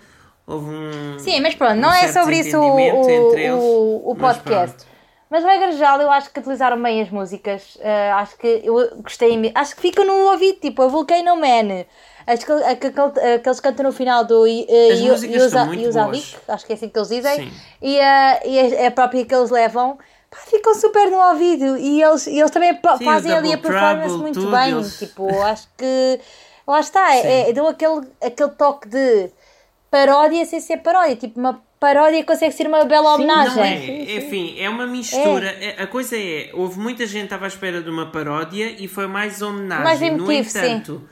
houve 0.47 0.71
um 0.71 1.19
Sim, 1.19 1.41
mas 1.41 1.55
pronto, 1.55 1.75
um 1.75 1.81
não 1.81 1.93
é 1.93 2.09
sobre 2.13 2.39
isso 2.41 2.59
o, 2.59 2.79
eles, 2.79 3.63
o, 3.63 4.03
o 4.11 4.17
mas 4.19 4.37
podcast. 4.39 4.77
pronto. 4.77 4.91
Mas 5.31 5.45
regra 5.45 5.71
geral, 5.71 6.01
eu 6.01 6.11
acho 6.11 6.29
que 6.33 6.41
utilizaram 6.41 6.83
bem 6.83 7.01
as 7.01 7.09
músicas. 7.09 7.79
Ah, 7.81 8.17
acho 8.19 8.37
que 8.37 8.63
eu 8.65 8.75
gostei. 8.97 9.53
Acho 9.55 9.77
que 9.77 9.81
ficam 9.83 10.05
no 10.05 10.13
ouvido, 10.33 10.59
tipo 10.59 10.83
a 10.83 10.89
Volcano 10.89 11.37
Man. 11.37 11.85
As 12.27 12.43
que, 12.43 12.51
a, 12.51 12.75
que, 12.75 12.89
aqueles 12.89 13.61
cantam 13.61 13.87
no 13.87 13.93
final 13.93 14.25
do 14.25 14.43
uh, 14.43 14.47
Yusavik, 14.47 15.89
boas. 15.93 16.37
acho 16.49 16.67
que 16.67 16.73
é 16.73 16.75
assim 16.75 16.89
que 16.89 16.99
eles 16.99 17.09
dizem. 17.09 17.37
Sim. 17.37 17.53
E, 17.81 18.01
a 18.01 18.41
e 18.45 18.77
a, 18.85 18.89
a 18.89 18.91
própria 18.91 19.25
que 19.25 19.33
eles 19.33 19.51
levam. 19.51 19.99
Pá, 20.29 20.37
ficam 20.47 20.75
super 20.75 21.09
no 21.11 21.19
ouvido 21.19 21.77
e 21.77 22.03
eles, 22.03 22.27
eles 22.27 22.51
também 22.51 22.73
Sim, 22.99 23.05
fazem 23.05 23.33
ali 23.33 23.53
a 23.53 23.59
performance 23.59 24.01
Trouble, 24.07 24.19
muito 24.23 24.41
tudo, 24.41 24.51
bem. 24.53 24.71
eles- 24.71 24.99
Tipo, 24.99 25.29
acho 25.43 25.69
que 25.77 26.21
lá 26.71 26.81
está, 26.81 27.15
é, 27.17 27.51
é, 27.51 27.53
deu 27.53 27.67
aquele, 27.67 28.07
aquele 28.23 28.51
toque 28.51 28.89
de 28.89 29.31
paródia 29.91 30.45
sem 30.45 30.61
ser 30.61 30.79
paródia, 30.79 31.17
tipo 31.17 31.39
uma 31.41 31.61
paródia 31.79 32.23
consegue 32.25 32.53
ser 32.55 32.67
uma 32.67 32.85
bela 32.85 33.09
Sim, 33.09 33.15
homenagem. 33.23 33.57
Não 33.57 33.65
é, 33.65 34.17
enfim, 34.17 34.55
é 34.59 34.69
uma 34.69 34.87
mistura. 34.87 35.49
É- 35.49 35.83
A 35.83 35.87
coisa 35.87 36.17
é, 36.17 36.51
houve 36.53 36.79
muita 36.79 37.07
gente 37.07 37.21
que 37.21 37.25
estava 37.27 37.47
à 37.47 37.49
espera 37.49 37.81
de 37.81 37.89
uma 37.91 38.07
paródia 38.07 38.75
e 38.79 38.87
foi 38.87 39.07
mais 39.07 39.41
homenagem. 39.43 39.85
Mais 39.85 40.01
no 40.01 40.07
emotivo, 40.07 40.49
sim. 40.51 40.59
entanto, 40.59 41.09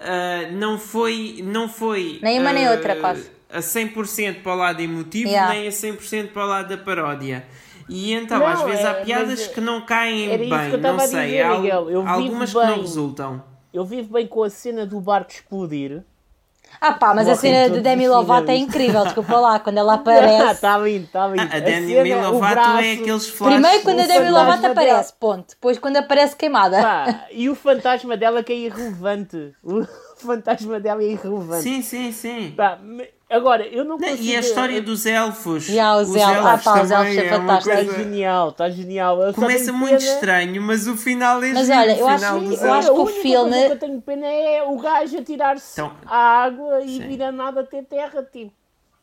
ah, 0.00 0.48
não 0.52 0.78
foi, 0.78 1.40
não 1.44 1.68
foi 1.68 2.18
Nem 2.22 2.40
uma 2.40 2.52
nem 2.52 2.66
ah, 2.66 2.72
outra, 2.72 2.96
quase. 2.96 3.30
a 3.50 3.60
100% 3.60 4.42
para 4.42 4.52
o 4.52 4.56
lado 4.56 4.80
emotivo, 4.82 5.28
Yeah. 5.30 5.54
nem 5.54 5.68
a 5.68 5.70
100% 5.70 6.32
para 6.32 6.44
o 6.44 6.48
lado 6.48 6.68
da 6.68 6.76
paródia. 6.82 7.44
E 7.88 8.12
então, 8.12 8.38
Não, 8.40 8.46
às 8.46 8.60
vezes, 8.62 8.84
há 8.84 8.90
é, 8.90 9.04
piadas 9.04 9.40
mas 9.40 9.46
que 9.46 9.60
não 9.62 9.80
caem 9.80 10.36
bem, 10.36 10.48
não 10.78 10.98
sei. 10.98 11.24
dizer, 11.26 11.40
há 11.42 11.58
Miguel. 11.58 12.06
Algumas 12.06 12.50
que 12.52 12.58
não 12.58 12.80
resultam. 12.80 13.42
Eu 13.78 13.84
vivo 13.84 14.12
bem 14.12 14.26
com 14.26 14.42
a 14.42 14.50
cena 14.50 14.84
do 14.84 15.00
barco 15.00 15.30
explodir. 15.30 16.02
Ah 16.80 16.92
pá, 16.92 17.14
mas 17.14 17.28
a 17.28 17.34
cena 17.36 17.70
de 17.72 17.80
Demi 17.80 18.06
Lovato 18.08 18.50
é 18.50 18.56
incrível, 18.56 19.02
desculpa 19.04 19.38
lá, 19.38 19.58
quando 19.60 19.78
ela 19.78 19.92
Ah, 19.92 19.96
aparece. 19.96 20.52
está 20.52 20.76
lindo, 20.78 21.04
está 21.04 21.26
lindo. 21.28 21.40
Ah, 21.42 21.54
a 21.54 21.56
A 21.56 21.60
Demi 21.60 21.94
cena, 21.94 22.28
Lovato 22.28 22.54
braço, 22.54 22.78
é 22.84 22.92
aqueles 22.92 23.28
flashes. 23.28 23.54
Primeiro 23.60 23.82
quando 23.84 24.00
a 24.00 24.06
Demi 24.06 24.30
Lovato 24.30 24.60
dela. 24.62 24.72
aparece, 24.72 25.12
ponto. 25.18 25.48
Depois 25.50 25.78
quando 25.78 25.96
aparece 25.96 26.36
queimada. 26.36 26.82
Pá, 26.82 27.26
e 27.30 27.48
o 27.48 27.54
fantasma 27.54 28.16
dela 28.16 28.42
que 28.42 28.52
é 28.52 28.56
irrelevante. 28.56 29.54
O 29.62 29.86
fantasma 30.18 30.78
dela 30.80 31.02
é 31.02 31.06
irrelevante. 31.06 31.62
Sim, 31.62 31.80
sim, 31.82 32.12
sim. 32.12 32.52
Pá, 32.56 32.78
agora, 33.30 33.66
eu 33.66 33.84
não 33.84 33.98
consigo... 33.98 34.22
E 34.22 34.36
a 34.36 34.40
história 34.40 34.80
dos 34.82 35.04
elfos. 35.06 35.68
E 35.68 35.78
há 35.78 35.96
os 35.96 36.14
elfos. 36.14 36.46
Ah, 36.46 36.58
pá, 36.58 36.82
os 36.82 36.90
elfos 36.90 37.14
também 37.14 37.18
é 37.18 37.26
é 37.26 37.36
uma 37.36 37.38
fantástico. 37.60 37.70
Está 37.70 37.84
coisa- 37.84 37.98
genial, 38.04 38.48
está 38.50 38.70
genial. 38.70 39.22
Eu 39.22 39.34
Começa 39.34 39.72
muito 39.72 39.98
pena- 39.98 40.12
estranho, 40.12 40.62
mas 40.62 40.86
o 40.86 40.96
final 40.96 41.42
é 41.42 41.52
Mas 41.52 41.68
olha, 41.70 41.94
o 41.94 41.98
eu 41.98 42.08
acho- 42.08 42.24
eu 42.24 42.72
a 42.72 42.78
acho 42.78 42.88
que 42.92 42.98
o 42.98 43.02
única 43.02 43.20
filme- 43.22 43.50
coisa 43.50 43.66
que 43.66 43.72
eu 43.72 43.78
tenho 43.78 44.00
pena 44.02 44.26
é 44.26 44.62
o 44.62 44.76
gajo 44.78 45.18
a 45.18 45.22
tirar-se 45.22 45.80
Então- 45.80 45.92
à 46.06 46.16
água 46.44 46.80
e 46.82 46.88
Sim. 46.88 47.06
vir 47.08 47.22
a 47.22 47.30
nada 47.32 47.60
até 47.60 47.82
terra, 47.82 48.22
tipo, 48.32 48.52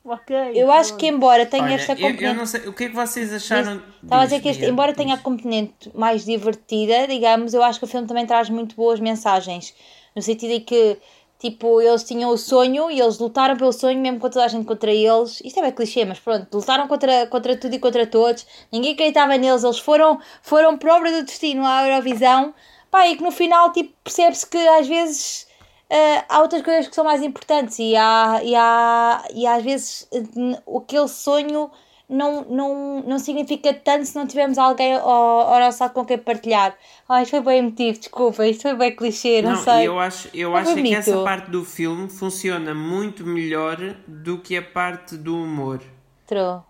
ok. 0.03 0.35
Eu 0.53 0.71
acho 0.71 0.95
que 0.97 1.07
embora 1.07 1.45
tenha 1.45 1.63
Olha, 1.63 1.73
esta 1.75 1.93
eu, 1.93 1.97
eu 1.99 2.11
componente. 2.11 2.37
não 2.37 2.45
sei, 2.45 2.61
o 2.67 2.73
que 2.73 2.83
é 2.85 2.89
que 2.89 2.95
vocês 2.95 3.33
acharam? 3.33 3.81
Estava 4.03 4.21
a 4.21 4.25
dizer 4.25 4.35
Diz, 4.37 4.43
que 4.43 4.49
este, 4.49 4.65
embora 4.65 4.91
diz. 4.93 4.97
tenha 5.03 5.15
a 5.15 5.17
componente 5.17 5.91
mais 5.93 6.23
divertida, 6.25 7.07
digamos, 7.07 7.53
eu 7.53 7.63
acho 7.63 7.79
que 7.79 7.85
o 7.85 7.87
filme 7.87 8.07
também 8.07 8.25
traz 8.25 8.49
muito 8.49 8.75
boas 8.75 8.99
mensagens. 8.99 9.73
No 10.15 10.21
sentido 10.21 10.51
em 10.51 10.61
que, 10.61 10.97
tipo, 11.39 11.81
eles 11.81 12.03
tinham 12.03 12.29
o 12.31 12.37
sonho 12.37 12.89
e 12.91 12.99
eles 12.99 13.19
lutaram 13.19 13.55
pelo 13.57 13.71
sonho, 13.71 13.99
mesmo 13.99 14.19
com 14.19 14.29
toda 14.29 14.45
a 14.45 14.47
gente 14.47 14.65
contra 14.65 14.91
eles. 14.91 15.41
Isto 15.43 15.59
é 15.59 15.61
bem 15.63 15.71
clichê, 15.71 16.05
mas 16.05 16.19
pronto, 16.19 16.47
lutaram 16.53 16.87
contra, 16.87 17.27
contra 17.27 17.55
tudo 17.57 17.75
e 17.75 17.79
contra 17.79 18.05
todos. 18.07 18.45
Ninguém 18.71 18.93
acreditava 18.93 19.37
neles, 19.37 19.63
eles 19.63 19.79
foram, 19.79 20.19
foram 20.41 20.73
obra 20.73 21.11
do 21.11 21.23
destino 21.23 21.65
à 21.65 21.87
Eurovisão. 21.87 22.53
Pá, 22.91 23.07
e 23.07 23.15
que 23.17 23.23
no 23.23 23.31
final, 23.31 23.71
tipo, 23.71 23.93
percebe-se 24.03 24.47
que 24.47 24.57
às 24.57 24.87
vezes. 24.87 25.47
ah, 25.89 26.25
há 26.29 26.41
outras 26.41 26.61
coisas 26.61 26.87
que 26.87 26.95
são 26.95 27.03
mais 27.03 27.21
importantes 27.21 27.77
e, 27.79 27.95
há, 27.95 28.39
e, 28.43 28.55
há, 28.55 29.23
e 29.33 29.45
às 29.47 29.63
vezes 29.63 30.07
n- 30.35 30.57
aquele 30.77 31.07
sonho 31.07 31.69
não, 32.09 32.45
não, 32.45 33.01
não 33.01 33.19
significa 33.19 33.73
tanto 33.73 34.05
se 34.05 34.15
não 34.15 34.27
tivermos 34.27 34.57
alguém 34.57 34.93
ao, 34.93 35.03
ao 35.03 35.59
nosso 35.59 35.81
lado 35.81 35.93
com 35.93 36.05
quem 36.05 36.17
partilhar. 36.17 36.75
Ai, 37.07 37.23
isto 37.23 37.31
foi 37.31 37.41
bem 37.41 37.59
emotivo, 37.59 37.99
desculpa, 37.99 38.45
isto 38.47 38.61
foi 38.61 38.75
bem 38.75 38.95
clichê, 38.95 39.41
não, 39.41 39.51
Não, 39.51 39.63
sei. 39.63 39.87
eu 39.87 39.99
acho, 39.99 40.29
eu 40.33 40.55
acho 40.55 40.71
é 40.71 40.81
que 40.81 40.95
essa 40.95 41.23
parte 41.23 41.49
do 41.49 41.63
filme 41.63 42.09
funciona 42.09 42.73
muito 42.73 43.25
melhor 43.25 43.77
do 44.07 44.39
que 44.39 44.55
a 44.55 44.61
parte 44.61 45.17
do 45.17 45.35
humor. 45.35 45.81
True. 46.27 46.61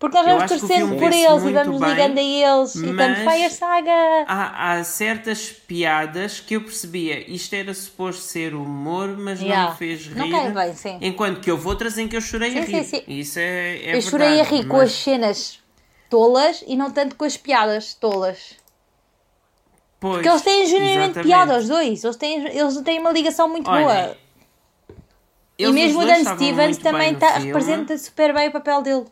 Porque 0.00 0.16
nós 0.16 0.26
Eu 0.26 0.36
vamos 0.38 0.50
torcendo 0.50 0.96
por 0.96 1.12
eles 1.12 1.44
e 1.44 1.52
vamos 1.52 1.78
bem, 1.78 1.90
ligando 1.90 2.18
a 2.18 2.22
eles 2.22 2.74
e 2.74 2.96
tanto 2.96 3.20
mas- 3.22 3.34
Fire 3.34 3.50
Saga. 3.50 4.24
Há, 4.26 4.72
há 4.72 4.82
certas 4.84 5.50
piadas 5.50 6.40
que 6.40 6.56
eu 6.56 6.62
percebia, 6.62 7.30
isto 7.30 7.52
era 7.54 7.74
suposto 7.74 8.22
ser 8.22 8.54
humor, 8.54 9.14
mas 9.18 9.38
não 9.40 9.46
Yeah. 9.46 9.70
me 9.72 9.76
fez 9.76 10.06
rir. 10.06 10.14
Não 10.16 10.30
cai 10.30 10.50
bem, 10.52 10.74
sim. 10.74 10.98
Enquanto 11.02 11.40
que 11.42 11.50
houve 11.52 11.66
outras 11.68 11.98
em 11.98 12.08
que 12.08 12.16
eu 12.16 12.20
chorei 12.22 12.58
a 12.58 12.64
Sim, 12.64 12.72
rir. 12.72 12.84
sim, 12.84 12.96
sim. 12.96 13.02
Isso 13.06 13.38
é, 13.38 13.76
é 13.76 13.96
eu 13.96 14.00
chorei 14.00 14.26
a 14.26 14.30
verdade, 14.42 14.56
rir 14.56 14.66
com 14.68 14.78
mas- 14.78 14.88
as 14.90 14.92
cenas 14.96 15.58
tolas 16.08 16.64
e 16.66 16.76
não 16.76 16.90
tanto 16.90 17.14
com 17.14 17.24
as 17.26 17.36
piadas 17.36 17.92
tolas. 17.92 18.56
Pois, 20.00 20.14
Porque 20.14 20.28
eles 20.30 20.40
têm 20.40 20.66
genuinamente 20.66 21.20
piada, 21.20 21.58
os 21.58 21.68
dois. 21.68 22.02
Eles 22.02 22.16
têm, 22.16 22.46
eles 22.56 22.80
têm 22.80 22.98
uma 23.00 23.12
ligação 23.12 23.50
muito 23.50 23.68
Olha, 23.70 23.84
boa. 23.84 24.16
E 25.58 25.70
mesmo 25.70 26.00
o 26.00 26.06
Dan 26.06 26.24
Stevens 26.24 26.78
também 26.78 27.14
tá, 27.16 27.36
representa 27.36 27.98
super 27.98 28.32
bem 28.32 28.48
o 28.48 28.52
papel 28.52 28.80
dele. 28.80 29.04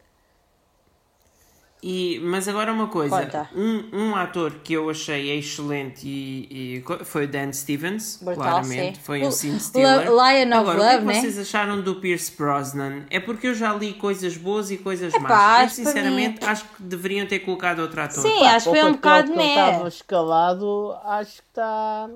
E, 1.80 2.18
mas 2.24 2.48
agora 2.48 2.72
uma 2.72 2.88
coisa, 2.88 3.22
Conta. 3.24 3.48
um, 3.54 3.84
um 3.96 4.16
ator 4.16 4.50
que 4.64 4.72
eu 4.72 4.90
achei 4.90 5.38
excelente 5.38 6.08
e, 6.08 6.80
e 6.80 7.04
foi 7.04 7.24
o 7.24 7.28
Dan 7.28 7.52
Stevens, 7.52 8.18
Brutal, 8.20 8.34
claramente, 8.42 8.96
sim. 8.96 9.02
foi 9.04 9.22
O- 9.22 9.28
um 9.28 9.30
stealer. 9.30 10.06
Lion 10.08 10.48
of 10.48 10.54
agora, 10.54 10.78
o 10.78 10.80
que 10.80 10.86
é 10.88 10.92
Love, 10.94 10.98
que 10.98 11.04
né? 11.04 11.20
vocês 11.20 11.38
acharam 11.38 11.80
do 11.80 11.94
Pierce 11.96 12.32
Brosnan? 12.36 13.04
É 13.10 13.20
porque 13.20 13.46
eu 13.46 13.54
já 13.54 13.72
li 13.72 13.92
coisas 13.94 14.36
boas 14.36 14.72
e 14.72 14.76
coisas 14.76 15.14
Epá, 15.14 15.28
más. 15.28 15.62
Eu 15.62 15.68
que 15.68 15.74
sinceramente 15.88 16.44
acho 16.44 16.64
que 16.64 16.82
deveriam 16.82 17.26
ter 17.28 17.38
colocado 17.38 17.78
outro 17.78 18.00
ator. 18.00 18.22
Sim, 18.22 18.40
Pá, 18.40 18.56
acho 18.56 18.64
que 18.66 18.70
para 18.72 18.80
foi 18.80 18.90
o 18.90 18.92
um 18.94 18.96
papel 18.96 19.22
bocado 19.22 19.32
que 19.32 19.38
ele 19.38 19.48
estava 19.48 19.88
escalado, 19.88 20.96
acho 21.04 21.32
que 21.36 21.48
está. 21.48 22.10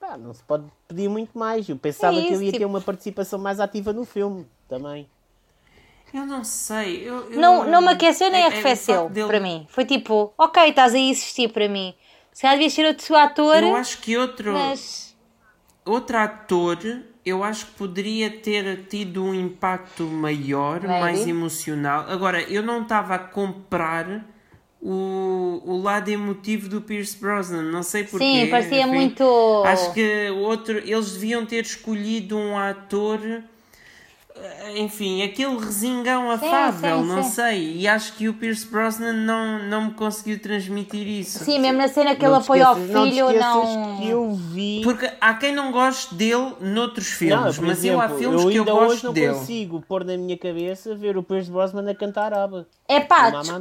Pá, 0.00 0.16
não 0.18 0.34
se 0.34 0.42
pode 0.42 0.64
pedir 0.88 1.08
muito 1.08 1.38
mais. 1.38 1.68
Eu 1.68 1.76
pensava 1.76 2.16
É 2.18 2.22
que 2.22 2.26
isso, 2.32 2.34
ele 2.42 2.46
ia 2.46 2.50
ter 2.52 2.58
tipo- 2.58 2.70
uma 2.70 2.80
participação 2.80 3.38
mais 3.38 3.60
ativa 3.60 3.92
no 3.92 4.04
filme 4.04 4.44
também. 4.68 5.06
Eu 6.16 6.24
não 6.26 6.42
sei. 6.44 7.02
Eu, 7.08 7.30
eu- 7.30 7.38
Não, 7.40 7.66
não 7.68 7.82
me 7.82 7.88
aqueceu 7.88 8.30
nem 8.30 8.40
é- 8.40 8.44
é 8.44 8.46
arrefeceu 8.48 8.94
facto 9.02 9.12
dele- 9.12 9.26
para 9.26 9.40
mim. 9.40 9.66
Foi 9.68 9.84
tipo, 9.84 10.32
ok, 10.38 10.68
estás 10.70 10.94
aí 10.94 11.08
a 11.08 11.10
existir 11.10 11.48
para 11.52 11.68
mim. 11.68 11.94
Se 12.32 12.42
calhar 12.42 12.56
devia 12.56 12.70
ser 12.70 12.86
outro 12.86 13.14
ator, 13.16 13.56
Eu 13.62 13.76
acho 13.76 13.98
que 14.00 14.16
outro, 14.16 14.52
mas. 14.52 15.14
outro 15.84 16.16
ator, 16.16 16.78
eu 17.24 17.44
acho 17.44 17.66
que 17.66 17.72
poderia 17.72 18.30
ter 18.30 18.86
tido 18.88 19.22
um 19.24 19.34
impacto 19.34 20.04
maior, 20.04 20.80
Maybe. 20.82 21.00
mais 21.00 21.26
emocional. 21.26 22.06
Agora, 22.08 22.40
eu 22.42 22.62
não 22.62 22.82
estava 22.82 23.14
a 23.14 23.18
comprar 23.18 24.24
o, 24.80 25.62
o 25.64 25.82
lado 25.82 26.08
emotivo 26.10 26.68
do 26.68 26.80
Pierce 26.80 27.16
Brosnan, 27.18 27.62
não 27.62 27.82
sei 27.82 28.04
porquê. 28.04 28.24
Sim, 28.44 28.50
parecia 28.50 28.82
enfim. 28.82 28.90
muito- 28.90 29.62
Acho 29.66 29.92
que 29.92 30.30
outro, 30.30 30.78
eles 30.78 31.12
deviam 31.12 31.44
ter 31.44 31.64
escolhido 31.64 32.36
um 32.38 32.56
ator. 32.58 33.18
Eh, 34.38 34.78
Enfim, 34.80 35.22
aquele 35.22 35.56
resingão 35.58 36.30
afável, 36.30 36.98
sim, 37.00 37.06
não 37.06 37.22
sim. 37.22 37.30
sei. 37.30 37.76
E 37.78 37.88
acho 37.88 38.12
que 38.14 38.28
o 38.28 38.34
Pierce 38.34 38.66
Brosnan 38.66 39.12
não, 39.12 39.58
não 39.64 39.84
me 39.86 39.90
conseguiu 39.92 40.38
transmitir 40.40 41.06
isso. 41.06 41.44
Sim, 41.44 41.58
mesmo 41.58 41.78
na 41.78 41.88
cena 41.88 42.14
que 42.14 42.24
ele 42.24 42.32
Não 42.32 42.40
apoia 42.40 42.66
ao 42.66 42.76
não 42.76 43.04
filho, 43.04 43.32
não. 43.38 43.96
que 43.98 44.08
eu 44.08 44.32
vi. 44.34 44.80
Porque 44.84 45.10
há 45.20 45.34
quem 45.34 45.54
não 45.54 45.72
goste 45.72 46.14
dele 46.14 46.52
noutros 46.60 47.10
Não, 47.10 47.16
filmes, 47.18 47.56
por 47.56 47.66
mas 47.66 47.84
eu 47.84 48.00
há 48.00 48.04
exemplo, 48.04 48.18
filmes 48.20 48.44
que 48.44 48.56
eu 48.56 48.62
ainda 48.62 48.74
hoje 48.74 48.86
gosto 48.88 49.04
não 49.06 49.12
dele. 49.12 49.34
consigo 49.34 49.84
pôr 49.88 50.04
na 50.04 50.16
minha 50.16 50.36
cabeça 50.36 50.94
ver 50.94 51.16
o 51.16 51.22
Pierce 51.22 51.50
Brosnan 51.50 51.90
a 51.90 51.94
cantar 51.94 52.32
ABBA. 52.34 52.66
É 52.88 53.00
pá, 53.00 53.30
Mamma 53.30 53.58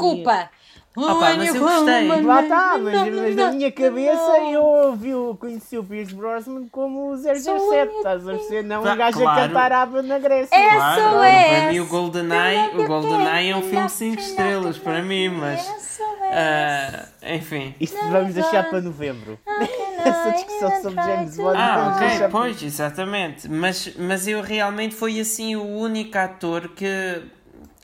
desculpa. 0.95 1.19
pá, 1.19 1.35
mas 1.37 1.55
eu 1.55 1.61
gostei. 1.61 2.23
Lá 2.23 2.43
está, 2.43 2.77
mas, 2.77 3.13
mas 3.13 3.35
na 3.35 3.51
minha 3.51 3.71
cabeça 3.71 4.37
eu 4.51 4.63
ouvi, 4.63 5.09
eu 5.09 5.37
conheci 5.39 5.77
o 5.77 5.83
Pierce 5.83 6.13
Brosnan 6.13 6.67
como 6.71 7.11
o 7.11 7.17
007, 7.17 7.95
estás 7.97 8.27
a 8.27 8.31
perceber? 8.31 8.63
Não 8.63 8.81
um 8.81 8.97
gajo 8.97 9.19
claro. 9.19 9.41
a 9.41 9.47
cantar 9.47 9.71
ABBA 9.71 10.01
na 10.01 10.19
Grécia. 10.19 10.55
É 10.55 10.75
Claro, 10.75 11.01
para 11.01 11.71
mim 11.71 11.79
o 11.79 11.85
GoldenEye, 11.87 12.69
o 12.77 12.87
GoldenEye 12.87 13.49
é 13.51 13.55
um 13.55 13.61
filme 13.61 13.89
5 13.89 14.21
estrelas 14.21 14.77
para 14.77 15.01
mim, 15.01 15.29
mas 15.29 15.85
ah, 16.31 17.05
enfim. 17.23 17.73
Isto 17.79 17.97
vamos 18.09 18.33
deixar 18.33 18.69
para 18.69 18.81
novembro. 18.81 19.39
Essa 20.05 20.31
discussão 20.31 20.81
sobre 20.81 21.03
James 21.03 21.37
Bond 21.37 21.57
Ah, 21.57 21.77
vamos 21.77 21.95
ok, 21.95 22.07
deixar 22.07 22.29
para 22.29 22.39
pois, 22.39 22.63
exatamente. 22.63 23.49
Mas, 23.49 23.95
mas 23.97 24.27
eu 24.27 24.41
realmente 24.41 24.95
foi 24.95 25.19
assim 25.19 25.55
o 25.55 25.65
único 25.65 26.17
ator 26.17 26.69
que, 26.69 27.21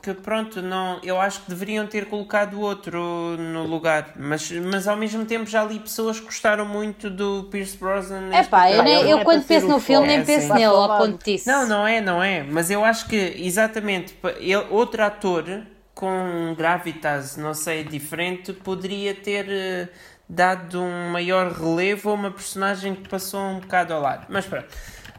que 0.01 0.13
pronto, 0.13 0.61
não, 0.61 0.99
eu 1.03 1.19
acho 1.21 1.41
que 1.41 1.49
deveriam 1.49 1.85
ter 1.85 2.05
colocado 2.07 2.59
outro 2.59 2.99
no 3.37 3.65
lugar. 3.67 4.13
Mas, 4.15 4.49
mas 4.51 4.87
ao 4.87 4.97
mesmo 4.97 5.25
tempo 5.25 5.45
já 5.45 5.63
li 5.63 5.79
pessoas 5.79 6.19
que 6.19 6.25
gostaram 6.25 6.65
muito 6.65 7.09
do 7.09 7.47
Pierce 7.51 7.77
Brosnan. 7.77 8.29
É 8.33 8.43
pá, 8.43 8.71
eu, 8.71 8.81
nem- 8.83 9.03
não 9.03 9.09
eu 9.09 9.17
é 9.19 9.23
quando 9.23 9.45
penso 9.45 9.67
o 9.67 9.69
no 9.69 9.79
filme 9.79 10.07
nem 10.07 10.17
é 10.17 10.23
penso 10.23 10.51
assim. 10.51 10.53
nele, 10.53 10.65
ao 10.65 10.97
ponto 10.97 11.23
disso. 11.23 11.47
Não, 11.47 11.67
não 11.67 11.87
é, 11.87 12.01
não 12.01 12.23
é. 12.23 12.43
Mas 12.43 12.71
eu 12.71 12.83
acho 12.83 13.07
que, 13.07 13.15
exatamente, 13.15 14.17
ele, 14.39 14.55
outro 14.69 15.03
ator 15.03 15.45
com 15.93 16.55
gravitas, 16.57 17.37
não 17.37 17.53
sei, 17.53 17.83
diferente, 17.83 18.53
poderia 18.53 19.13
ter 19.13 19.45
eh, 19.49 19.89
dado 20.27 20.81
um 20.81 21.11
maior 21.11 21.51
relevo 21.51 22.09
a 22.09 22.13
uma 22.13 22.31
personagem 22.31 22.95
que 22.95 23.07
passou 23.07 23.39
um 23.39 23.59
bocado 23.59 23.93
ao 23.93 24.01
lado. 24.01 24.25
Mas 24.29 24.45
pronto. 24.47 24.67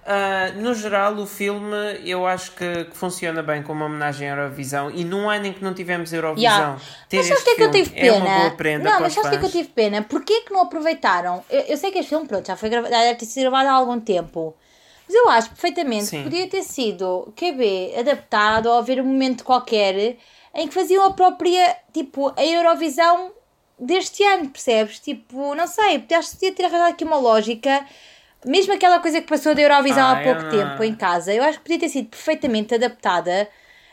Ah, 0.05 0.51
no 0.57 0.75
geral, 0.75 1.15
o 1.17 1.27
filme 1.27 1.77
eu 2.05 2.27
acho 2.27 2.51
que, 2.53 2.87
que 2.87 2.97
funciona 2.97 3.41
bem 3.41 3.63
como 3.63 3.81
uma 3.81 3.87
homenagem 3.87 4.29
à 4.29 4.35
Eurovisão 4.37 4.91
e 4.91 5.05
num 5.05 5.31
ano 5.31 5.47
em 5.47 5.53
que 5.53 5.63
não 5.63 5.73
tivemos 5.73 6.13
Eurovisão, 6.13 6.43
Yeah. 6.51 6.81
Mas 7.13 7.27
sabes 7.27 7.31
este 7.31 7.45
que 7.45 7.51
é 7.51 7.55
que 7.55 7.63
eu 7.63 7.71
tive 7.71 7.93
é 7.97 8.01
pena? 8.11 8.25
uma 8.25 8.39
boa 8.39 8.51
prenda 8.51 8.91
não, 8.91 9.01
mas 9.01 9.13
sabes 9.13 9.31
que 9.31 9.37
é 9.37 9.39
que 9.39 9.47
eu 9.47 9.51
tive 9.51 9.69
pena? 9.69 10.03
Porquê 10.03 10.41
que 10.41 10.53
não 10.53 10.63
aproveitaram? 10.63 11.45
Eu, 11.49 11.61
eu 11.61 11.77
sei 11.77 11.93
que 11.93 11.99
este 12.01 12.09
filme, 12.09 12.27
pronto, 12.27 12.45
já, 12.47 12.57
foi 12.57 12.69
grava- 12.69 12.89
já 12.91 12.99
deve 13.01 13.15
ter 13.21 13.27
sido 13.27 13.43
gravado 13.43 13.69
há 13.69 13.73
algum 13.75 14.01
tempo. 14.01 14.57
Mas 15.07 15.15
eu 15.15 15.29
acho 15.29 15.51
perfeitamente 15.51 16.07
Sim. 16.07 16.17
que 16.19 16.23
podia 16.25 16.49
ter 16.49 16.63
sido 16.65 17.33
QB 17.37 17.95
adaptado 18.01 18.67
ou 18.67 18.79
haver 18.79 19.01
um 19.01 19.05
momento 19.05 19.45
qualquer 19.45 20.17
em 20.55 20.67
que 20.67 20.75
faziam 20.75 21.05
a 21.05 21.13
própria, 21.13 21.77
tipo, 21.93 22.33
a 22.37 22.45
Eurovisão 22.45 23.31
deste 23.79 24.25
ano, 24.25 24.49
percebes? 24.49 24.99
Tipo, 24.99 25.55
não 25.55 25.67
sei, 25.69 26.05
acho 26.17 26.31
que 26.31 26.37
podia 26.37 26.53
ter 26.55 26.65
arranjado 26.65 26.91
aqui 26.91 27.05
uma 27.05 27.17
lógica. 27.19 27.85
Mesmo 28.45 28.73
aquela 28.75 28.99
coisa 29.01 29.21
que 29.21 29.29
passou 29.29 29.55
da 29.55 29.63
Eurovisão 29.63 30.03
Ah, 30.05 30.13
há 30.13 30.23
pouco 30.23 30.43
não- 30.43 30.51
tempo 30.51 30.83
em 30.85 30.95
casa, 30.95 31.33
eu 31.33 31.43
acho 31.45 31.59
que 31.59 31.65
podia 31.65 31.79
ter 31.79 31.89
sido 31.89 32.09
perfeitamente 32.09 32.75
adaptada 32.75 33.49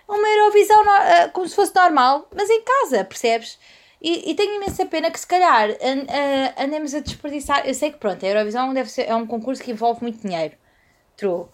uma 0.08 0.28
Eurovisão 0.28 0.84
no- 0.84 0.90
ah, 0.92 1.30
como 1.32 1.48
se 1.48 1.56
fosse 1.56 1.76
normal, 1.76 2.28
mas 2.36 2.50
em 2.50 2.62
casa, 2.64 3.04
percebes? 3.04 3.60
E, 4.02 4.32
e 4.32 4.34
tenho 4.36 4.56
imensa 4.56 4.86
pena 4.86 5.12
que 5.12 5.20
se 5.20 5.28
calhar 5.28 5.70
ah, 5.72 6.64
andemos 6.64 6.94
a 6.96 7.00
desperdiçar. 7.00 7.68
Eu 7.68 7.74
sei 7.74 7.92
que 7.92 7.98
pronto, 7.98 8.26
a 8.26 8.30
Eurovisão 8.30 8.74
deve 8.74 8.90
ser, 8.90 9.04
é 9.04 9.14
um 9.16 9.28
concurso 9.28 9.62
que 9.62 9.72
envolve 9.72 10.02
muito 10.02 10.26
dinheiro. 10.26 10.56
True. 11.16 11.46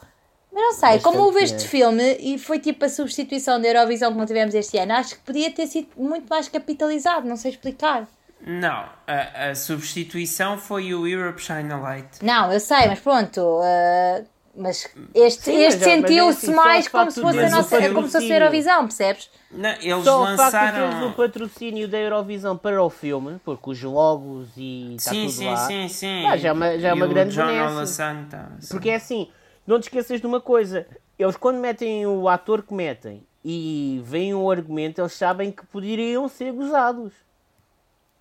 Mas 0.53 0.63
não 0.63 0.71
sei, 0.71 0.99
como 0.99 1.17
Bastante 1.17 1.17
houve 1.17 1.43
este 1.43 1.67
filme 1.67 2.17
e 2.21 2.37
foi 2.39 2.59
tipo 2.59 2.85
a 2.85 2.89
substituição 2.89 3.59
da 3.59 3.67
Eurovisão 3.67 4.13
que 4.13 4.17
não 4.17 4.25
tivemos 4.25 4.55
este 4.55 4.77
ano, 4.77 4.93
acho 4.93 5.15
que 5.15 5.21
podia 5.21 5.51
ter 5.51 5.67
sido 5.67 5.89
muito 5.97 6.29
mais 6.29 6.47
capitalizado, 6.47 7.27
não 7.27 7.35
sei 7.35 7.51
explicar. 7.51 8.07
Não, 8.45 8.87
a, 9.07 9.49
a 9.49 9.55
substituição 9.55 10.57
foi 10.57 10.93
o 10.93 11.07
Europe 11.07 11.41
Shine 11.41 11.71
a 11.71 11.77
Light. 11.77 12.23
Não, 12.23 12.51
eu 12.53 12.59
sei, 12.59 12.87
mas 12.87 12.99
pronto. 12.99 13.59
ah, 13.63 14.23
mas 14.55 14.87
este, 15.13 15.43
Sim, 15.45 15.57
este 15.63 15.83
é- 15.83 15.87
é 15.87 16.01
sentiu-se 16.01 16.37
assim, 16.45 16.53
o 16.53 16.55
mais 16.55 16.87
como 16.87 17.11
se 17.11 17.21
fosse 17.21 17.39
a 17.39 17.47
o 17.47 17.51
nossa, 17.51 17.89
como 17.93 18.07
se 18.07 18.13
fosse 18.13 18.31
a. 18.31 18.35
Eurovisão, 18.35 18.79
percebes? 18.83 19.29
Não, 19.51 19.69
eles 19.71 20.03
Só 20.03 20.21
o 20.23 20.37
facto 20.37 20.65
de 20.65 20.71
teres 20.73 20.93
lançaram. 20.95 21.07
o 21.07 21.13
patrocínio 21.13 21.87
da 21.87 21.97
Eurovisão 21.97 22.57
para 22.57 22.83
o 22.83 22.89
filme, 22.89 23.39
porque 23.43 23.69
os 23.69 23.81
logos 23.81 24.49
e 24.55 24.95
está 24.95 25.11
Sim, 25.11 25.27
tudo 25.27 25.37
sim, 25.37 25.45
lá. 25.45 25.57
sim, 25.57 25.87
sim. 25.87 26.25
Ah, 26.27 26.37
já 26.37 26.49
é 26.49 26.51
uma- 26.51 26.77
já 26.77 26.89
é 26.89 26.93
uma 26.93 27.05
o 27.05 27.09
grande 27.09 27.35
John 27.35 27.45
benesse. 27.47 27.97
Tá, 28.29 28.49
sim. 28.59 28.67
Porque 28.69 28.89
é 28.89 28.95
assim, 28.95 29.29
não 29.65 29.79
te 29.79 29.83
esqueças 29.83 30.21
de 30.21 30.27
uma 30.27 30.39
coisa, 30.39 30.85
eles 31.17 31.35
quando 31.35 31.57
metem 31.59 32.05
o 32.05 32.29
ator 32.29 32.63
que 32.63 32.73
metem 32.73 33.23
e 33.43 34.01
veem 34.03 34.33
o 34.33 34.49
argumento, 34.49 35.01
eles 35.01 35.13
sabem 35.13 35.51
que 35.51 35.65
poderiam 35.65 36.27
ser 36.27 36.51
gozados. 36.51 37.13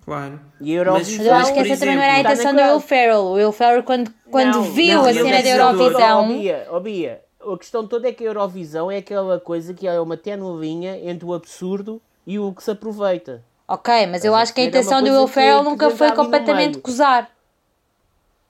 Claro. 0.04 0.38
E 0.60 0.78
a 0.78 0.84
Mas 0.84 1.16
Mas 1.16 1.26
eu 1.26 1.34
acho 1.34 1.52
que 1.54 1.60
essa 1.60 1.78
também 1.78 1.96
não 1.96 2.02
era 2.02 2.14
a 2.14 2.20
intenção 2.20 2.52
do 2.52 2.58
está 2.58 2.66
na 2.66 2.72
Will 2.72 2.80
Ferrell. 2.80 3.20
O 3.20 3.32
Will 3.32 3.52
Ferrell, 3.52 3.82
quando, 3.82 4.12
quando 4.30 4.54
Não, 4.54 4.62
viu 4.62 4.98
não, 4.98 5.06
a 5.06 5.12
cena 5.12 5.36
é 5.36 5.42
da. 5.42 5.48
Eurovisão. 5.48 6.20
Ó, 6.20 6.26
Bia, 6.26 6.66
ó, 6.70 6.80
Bia, 6.80 7.20
a 7.40 7.58
questão 7.58 7.86
toda 7.86 8.08
é 8.08 8.12
que 8.12 8.22
a 8.24 8.26
Eurovisão 8.26 8.90
é 8.90 8.98
aquela 8.98 9.40
coisa 9.40 9.72
que 9.72 9.86
é 9.86 9.98
uma 9.98 10.16
tenue 10.16 10.60
linha 10.60 10.98
entre 11.08 11.24
o 11.24 11.32
absurdo 11.32 12.00
e 12.26 12.38
o 12.38 12.52
que 12.52 12.62
se 12.62 12.70
aproveita. 12.70 13.42
Ok, 13.66 14.06
mas 14.08 14.24
eu 14.24 14.34
acho 14.34 14.52
que 14.52 14.60
a? 14.60 14.64
É 14.64 14.66
intenção 14.66 15.02
do 15.02 15.10
Will 15.10 15.26
Ferrell 15.26 15.62
nunca 15.62 15.90
foi 15.90 16.12
completamente 16.12 16.78
gozar. 16.78 17.30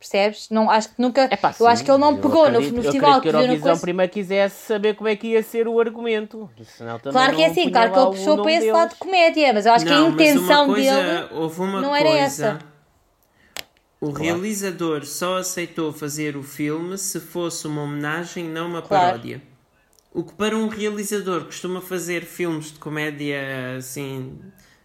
Percebes? 0.04 0.50
Não, 0.50 0.68
acho 0.70 0.90
que 0.90 0.94
nunca. 1.00 1.24
Epá, 1.32 1.48
eu 1.48 1.54
sim, 1.54 1.66
acho 1.66 1.82
que 1.82 1.90
ele 1.90 1.96
não 1.98 2.10
eu 2.10 2.16
pegou 2.18 2.42
no, 2.42 2.58
acredito- 2.58 2.72
no 2.74 2.78
eu 2.80 2.82
festival 2.82 3.10
acredito 3.12 3.22
que 3.22 3.22
que 3.22 3.28
a 3.28 3.32
no 3.32 3.38
Eurovisão 3.44 3.68
coisa. 3.70 3.80
primeiro 3.80 4.12
quisesse 4.12 4.66
saber 4.66 4.94
como 4.96 5.08
é 5.08 5.16
que 5.16 5.28
ia 5.28 5.42
ser 5.42 5.66
o 5.66 5.80
argumento. 5.80 6.50
Senão 6.76 6.98
também 6.98 7.12
Claro 7.12 7.36
que 7.36 7.42
é 7.42 7.46
assim, 7.46 7.70
claro 7.70 7.90
que 7.92 7.98
ele 7.98 8.06
puxou 8.10 8.42
para 8.42 8.50
esse 8.52 8.60
deles. 8.60 8.74
lado 8.74 8.88
de 8.90 8.96
comédia, 8.96 9.52
mas 9.54 9.64
eu 9.64 9.72
acho 9.72 9.86
que 9.86 9.90
a 9.92 9.94
Não, 9.94 10.10
mas 10.10 10.14
uma 10.14 10.22
intenção 10.22 10.66
coisa- 10.66 11.02
dele. 11.02 11.28
houve 11.32 11.60
uma 11.62 11.80
não 11.80 11.96
era 11.96 12.08
coisa. 12.10 12.22
essa. 12.24 12.58
O 13.98 14.10
realizador 14.10 15.06
só 15.06 15.38
aceitou 15.38 15.90
fazer 15.90 16.36
o 16.36 16.42
filme 16.42 16.98
se 16.98 17.18
fosse 17.18 17.66
uma 17.66 17.82
homenagem, 17.82 18.44
não 18.44 18.66
uma 18.66 18.82
Claro. 18.82 19.06
paródia. 19.12 19.40
O 20.12 20.22
que 20.22 20.34
para 20.34 20.54
um 20.54 20.68
realizador 20.68 21.40
que 21.40 21.46
costuma 21.46 21.80
fazer 21.80 22.24
filmes 22.24 22.72
de 22.72 22.78
comédia 22.78 23.38
assim. 23.78 24.38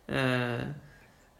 ah, 0.07 0.67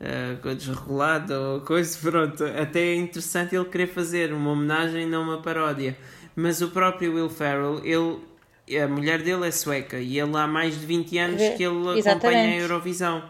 ah, 0.02 0.54
desregulada 0.54 1.40
ou 1.40 1.62
coisa, 1.62 1.98
pronto, 2.02 2.44
até 2.44 2.80
é 2.80 2.96
interessante 2.96 3.56
ele 3.56 3.66
querer 3.66 3.88
fazer 3.88 4.34
uma 4.34 4.52
homenagem, 4.52 5.06
não 5.06 5.24
uma 5.24 5.42
paródia. 5.42 5.98
Mas 6.36 6.62
o 6.62 6.70
próprio 6.70 7.16
Will 7.16 7.30
Ferrell, 7.30 7.82
ele, 7.84 8.78
a 8.82 8.88
mulher 8.88 9.22
dele 9.22 9.48
é 9.48 9.52
sueca 9.52 10.00
e 10.00 10.18
ele 10.18 10.38
há 10.38 10.48
mais 10.48 10.80
de 10.80 10.86
20 10.86 11.18
anos 11.18 11.42
que 11.58 11.64
ele 11.64 11.80
acompanha 11.80 11.94
a 11.94 11.98
Exatamente. 11.98 12.62
Eurovisão. 12.62 13.24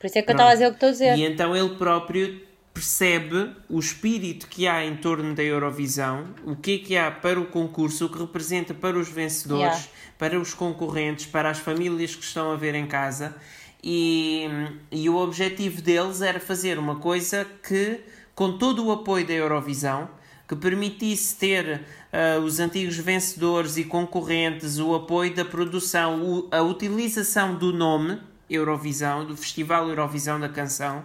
Por 0.00 0.06
isso 0.06 0.18
é 0.18 0.22
que 0.22 0.30
eu 0.30 0.32
estava 0.32 0.50
a 0.50 0.54
dizer 0.54 0.66
o 0.66 0.70
que 0.70 0.76
estou 0.76 0.88
a 0.88 0.92
dizer. 0.92 1.18
E 1.18 1.24
então 1.24 1.56
ele 1.56 1.76
próprio 1.76 2.40
percebe 2.72 3.50
o 3.68 3.78
espírito 3.78 4.48
que 4.48 4.66
há 4.66 4.84
em 4.84 4.96
torno 4.96 5.34
da 5.34 5.42
Eurovisão, 5.42 6.26
o 6.44 6.56
que 6.56 6.74
é 6.74 6.78
que 6.78 6.96
há 6.96 7.10
para 7.10 7.38
o 7.38 7.46
concurso, 7.46 8.06
o 8.06 8.08
que 8.08 8.18
representa 8.18 8.72
para 8.72 8.98
os 8.98 9.08
vencedores, 9.08 9.62
Yeah. 9.62 9.88
para 10.18 10.40
os 10.40 10.54
concorrentes, 10.54 11.26
para 11.26 11.50
as 11.50 11.58
famílias 11.58 12.16
que 12.16 12.24
estão 12.24 12.50
a 12.50 12.56
ver 12.56 12.74
em 12.74 12.86
casa. 12.86 13.36
E, 13.82 14.46
e 14.90 15.08
o 15.08 15.16
objetivo 15.16 15.82
deles 15.82 16.22
era 16.22 16.38
fazer 16.38 16.78
uma 16.78 16.96
coisa 16.96 17.44
que, 17.66 18.00
com 18.34 18.56
todo 18.56 18.86
o 18.86 18.92
apoio 18.92 19.26
da 19.26 19.32
Eurovisão, 19.32 20.08
que 20.48 20.54
permitisse 20.54 21.36
ter 21.36 21.80
ah, 22.12 22.38
os 22.38 22.60
antigos 22.60 22.96
vencedores 22.96 23.76
e 23.76 23.84
concorrentes, 23.84 24.78
o 24.78 24.94
apoio 24.94 25.34
da 25.34 25.44
produção, 25.44 26.22
o- 26.22 26.48
a 26.50 26.62
utilização 26.62 27.54
do 27.56 27.72
nome 27.72 28.18
Eurovisão, 28.48 29.24
do 29.24 29.36
Festival 29.36 29.88
Eurovisão 29.88 30.38
da 30.38 30.48
Canção. 30.48 31.02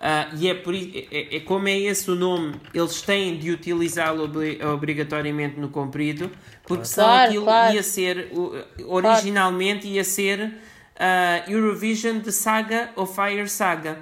Ah, 0.00 0.28
e 0.38 0.48
é, 0.48 0.54
por, 0.54 0.74
i- 0.74 1.08
é, 1.10 1.36
é 1.36 1.40
como 1.40 1.66
é 1.68 1.76
esse 1.78 2.08
o 2.10 2.14
nome, 2.14 2.54
eles 2.72 3.02
têm 3.02 3.36
de 3.36 3.50
utilizá-lo 3.50 4.24
obli- 4.24 4.62
obrigatoriamente 4.64 5.58
no 5.60 5.68
comprido, 5.68 6.30
porque 6.64 6.84
senão 6.84 7.08
Claro, 7.08 7.28
aquilo 7.30 7.44
claro. 7.44 7.74
ia 7.74 7.82
ser, 7.82 8.30
originalmente 8.86 9.86
ia 9.88 10.04
ser 10.04 10.52
ah, 10.98 11.42
Eurovision 11.48 12.18
de 12.18 12.32
Saga 12.32 12.90
ou 12.96 13.06
Fire 13.06 13.48
Saga. 13.48 13.98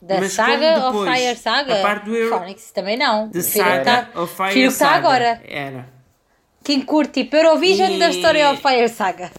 Da 0.00 0.20
Mas 0.20 0.36
como 0.36 0.48
saga 0.48 0.86
ou 0.88 1.04
Fire 1.06 1.36
Saga? 1.36 1.78
a 1.78 1.82
parte 1.82 2.04
do 2.04 2.14
Euro- 2.16 2.38
Phonics 2.38 2.70
também 2.70 2.96
não. 2.98 3.26
De 3.28 3.32
Prefiro 3.40 3.64
o 3.64 3.68
que 3.68 3.74
Saga 3.74 3.84
tá- 4.12 4.20
ou 4.20 4.26
Fire 4.26 4.60
está 4.64 4.84
Saga. 4.86 4.96
agora. 4.98 5.42
Era. 5.44 5.88
Quem 6.62 6.82
curte 6.82 7.22
tipo 7.24 7.36
Eurovision 7.36 7.92
E- 7.92 7.98
da 7.98 8.10
Story 8.10 8.42
of 8.44 8.60
Fire 8.60 8.88
Saga. 8.88 9.30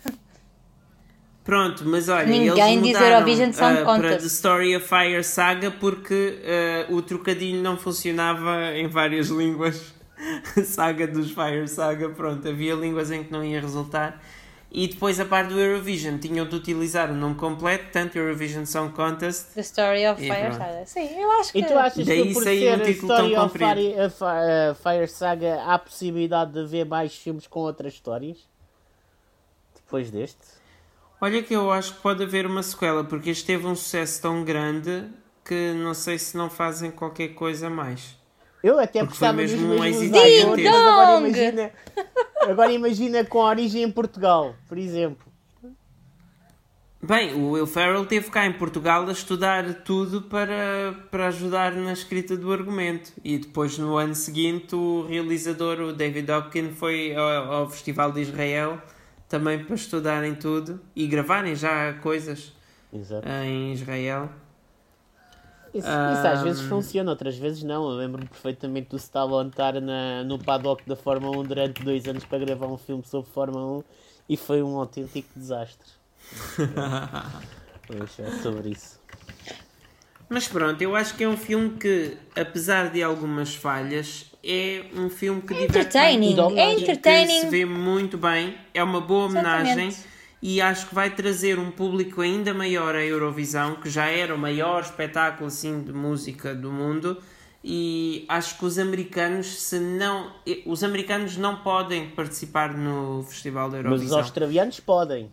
Pronto, 1.43 1.84
mas 1.86 2.10
olha, 2.10 2.26
Ninguém 2.26 2.74
eles 2.78 2.88
mudaram, 2.88 3.08
Eurovision 3.20 3.52
ah, 3.58 3.86
Contest. 3.86 4.02
para 4.02 4.17
The 4.17 4.26
Story 4.26 4.76
of 4.76 4.86
Fire 4.88 5.24
Saga 5.24 5.72
porque 5.72 6.39
ah, 6.43 6.91
o 6.91 7.02
trocadilho 7.02 7.62
não 7.62 7.78
funcionava 7.78 8.74
em 8.76 8.88
várias 8.88 9.28
línguas. 9.32 9.93
saga 10.65 11.08
dos 11.08 11.32
Fire 11.32 11.67
Saga, 11.67 12.10
pronto, 12.10 12.48
havia 12.48 12.74
línguas 12.74 13.12
em 13.12 13.24
que 13.24 13.32
não 13.32 13.43
ia 13.46 13.62
resultar. 13.62 14.22
E 14.69 14.88
depois 14.88 15.17
a 15.19 15.25
parte 15.25 15.53
do 15.53 15.60
Eurovision 15.60 16.17
tinham 16.17 16.45
de 16.45 16.56
utilizar 16.56 17.10
o 17.10 17.15
nome 17.15 17.36
completo, 17.36 17.86
tanto 17.91 18.17
Eurovision 18.17 18.65
Song 18.65 18.93
Contest. 18.93 19.53
The 19.53 19.62
Story 19.62 20.06
of 20.08 20.21
Fire 20.21 20.41
pronto. 20.41 20.58
Saga. 20.58 20.86
Sim, 20.86 21.21
eu 21.21 21.32
acho 21.39 21.51
que. 21.53 21.60
E 21.60 21.65
tu 21.65 21.73
achas 21.77 22.06
Daí 22.06 22.27
que 22.27 22.34
por 22.34 22.41
um 22.41 22.43
ser 22.43 22.67
a 22.69 22.80
título 22.86 23.13
Story 23.13 23.34
tão 23.34 23.45
of 23.45 23.53
comprido. 23.60 23.82
Fire, 23.82 23.95
a 24.01 24.75
Fire 24.75 25.08
Saga 25.08 25.63
há 25.63 25.80
possibilidade 25.80 26.51
de 26.51 26.65
ver 26.65 26.86
mais 26.86 27.15
filmes 27.15 27.47
com 27.47 27.62
outras 27.62 27.93
histórias? 27.93 28.38
Depois 29.75 30.12
deste? 30.12 30.38
Olha 31.21 31.41
que 31.41 31.53
eu 31.53 31.71
acho 31.71 31.95
que 31.95 32.01
pode 32.01 32.21
haver 32.23 32.45
uma 32.45 32.62
sequela, 32.62 33.03
porque 33.03 33.30
este 33.30 33.45
teve 33.45 33.65
um 33.65 33.75
sucesso 33.75 34.21
tão 34.21 34.43
grande 34.43 35.06
que 35.45 35.71
não 35.73 35.93
sei 35.93 36.19
se 36.19 36.36
não 36.36 36.49
fazem 36.49 36.91
qualquer 36.91 37.30
coisa 37.30 37.69
mais. 37.69 38.17
Eu 38.62 38.77
até 38.77 38.99
Porque 38.99 39.15
foi 39.17 39.27
gostava 39.30 39.41
dos 39.41 39.51
mesmo 39.53 39.73
um 39.75 39.86
êxito 39.86 40.03
gigante. 40.19 40.63
mas 40.63 40.75
agora 40.75 41.21
Ding 41.21 41.27
imagina, 41.27 41.71
agora 42.41 42.71
imagina 42.71 43.23
com 43.23 43.39
origem 43.39 43.84
em 43.84 43.91
Portugal, 43.91 44.56
por 44.67 44.78
exemplo. 44.78 45.28
Bem, 47.02 47.36
o 47.36 47.52
Will 47.52 47.67
Ferrell 47.67 48.06
teve 48.06 48.30
cá 48.32 48.45
em 48.45 48.54
Portugal 48.54 49.08
a 49.08 49.12
estudar 49.12 49.84
tudo 49.84 50.23
para, 50.23 50.93
para 51.12 51.28
ajudar 51.28 51.71
na 51.73 51.93
escrita 51.93 52.36
do 52.36 52.52
argumento. 52.52 53.13
E 53.23 53.38
depois, 53.38 53.78
no 53.78 53.97
ano 53.97 54.15
seguinte, 54.15 54.76
o 54.76 55.06
realizador, 55.08 55.80
o 55.80 55.93
David 55.93 56.32
Hopkins, 56.32 56.76
foi 56.78 57.15
ao, 57.15 57.54
ao 57.54 57.69
Festival 57.69 58.12
de 58.12 58.21
Israel 58.21 58.82
também 59.30 59.63
para 59.63 59.76
estudarem 59.76 60.36
tudo 60.36 60.80
e 60.95 61.06
gravarem 61.06 61.56
já 61.56 61.93
coisas 62.02 62.54
Exato. 62.91 63.28
em 63.28 63.73
Israel. 63.73 64.30
Isso, 65.73 65.88
isso 65.88 66.27
às 66.27 66.41
vezes 66.41 66.62
funciona, 66.63 67.12
outras 67.12 67.38
vezes 67.38 67.63
não. 67.63 67.89
Eu 67.89 67.97
lembro-me 67.97 68.27
perfeitamente 68.27 68.89
do 68.89 68.97
Stallone 68.97 69.49
estar 69.49 69.80
na, 69.82 70.23
no 70.23 70.39
paddock 70.39 70.88
da 70.88 70.95
Fórmula 70.95 71.38
1 71.39 71.43
durante 71.43 71.84
dois 71.84 72.08
anos 72.08 72.23
para 72.25 72.39
gravar 72.39 72.67
um 72.67 72.77
filme 72.77 73.03
sobre 73.06 73.30
Fórmula 73.32 73.80
1 73.80 73.84
e 74.30 74.38
foi 74.38 74.62
um 74.63 74.77
autêntico 74.77 75.27
desastre. 75.36 75.88
Pois 77.88 78.19
é 78.19 78.30
sobre 78.41 78.71
isso. 78.71 78.99
Mas 80.30 80.45
pronto, 80.45 80.82
eu 80.82 80.93
acho 80.93 81.15
que 81.15 81.23
é 81.23 81.30
um 81.30 81.38
filme 81.38 81.69
que, 81.80 82.17
apesar 82.36 82.89
de 82.91 83.01
algumas 83.01 83.56
falhas, 83.56 84.25
é 84.43 84.84
um 84.93 85.10
filme 85.10 85.41
que 85.41 85.53
diverte 85.53 85.77
entertaining, 85.77 86.36
é 86.58 86.75
que 86.75 86.82
entertaining. 86.82 87.41
se 87.41 87.49
vê 87.49 87.63
muito 87.63 88.17
bem. 88.17 88.58
É 88.73 88.84
uma 88.84 88.99
boa 88.99 89.27
homenagem 89.27 89.88
Exatamente. 89.88 90.16
E 90.41 90.62
acho 90.62 90.88
que 90.88 90.95
vai 90.95 91.10
trazer 91.10 91.58
um 91.58 91.71
público 91.71 92.21
ainda 92.21 92.54
maior 92.54 92.95
à 92.95 93.04
Eurovisão, 93.04 93.76
que 93.76 93.89
já 93.89 94.06
era 94.06 94.34
o 94.34 94.38
maior 94.38 94.82
espetáculo 94.82 95.47
assim 95.47 95.82
de 95.82 95.91
música 95.91 96.54
do 96.54 96.71
mundo. 96.71 97.17
E 97.63 98.23
acho 98.30 98.58
que 98.58 98.65
os 98.65 98.78
americanos, 98.78 99.47
se 99.62 99.80
não, 99.80 100.32
os 100.65 100.84
americanos 100.84 101.36
não 101.38 101.58
podem 101.58 102.10
participar 102.12 102.73
no 102.78 103.23
Festival 103.23 103.69
da 103.69 103.78
Mas 103.78 103.86
os 103.86 103.91
Eurovisão. 103.91 104.19
australianos 104.19 104.80
podem. 104.80 105.32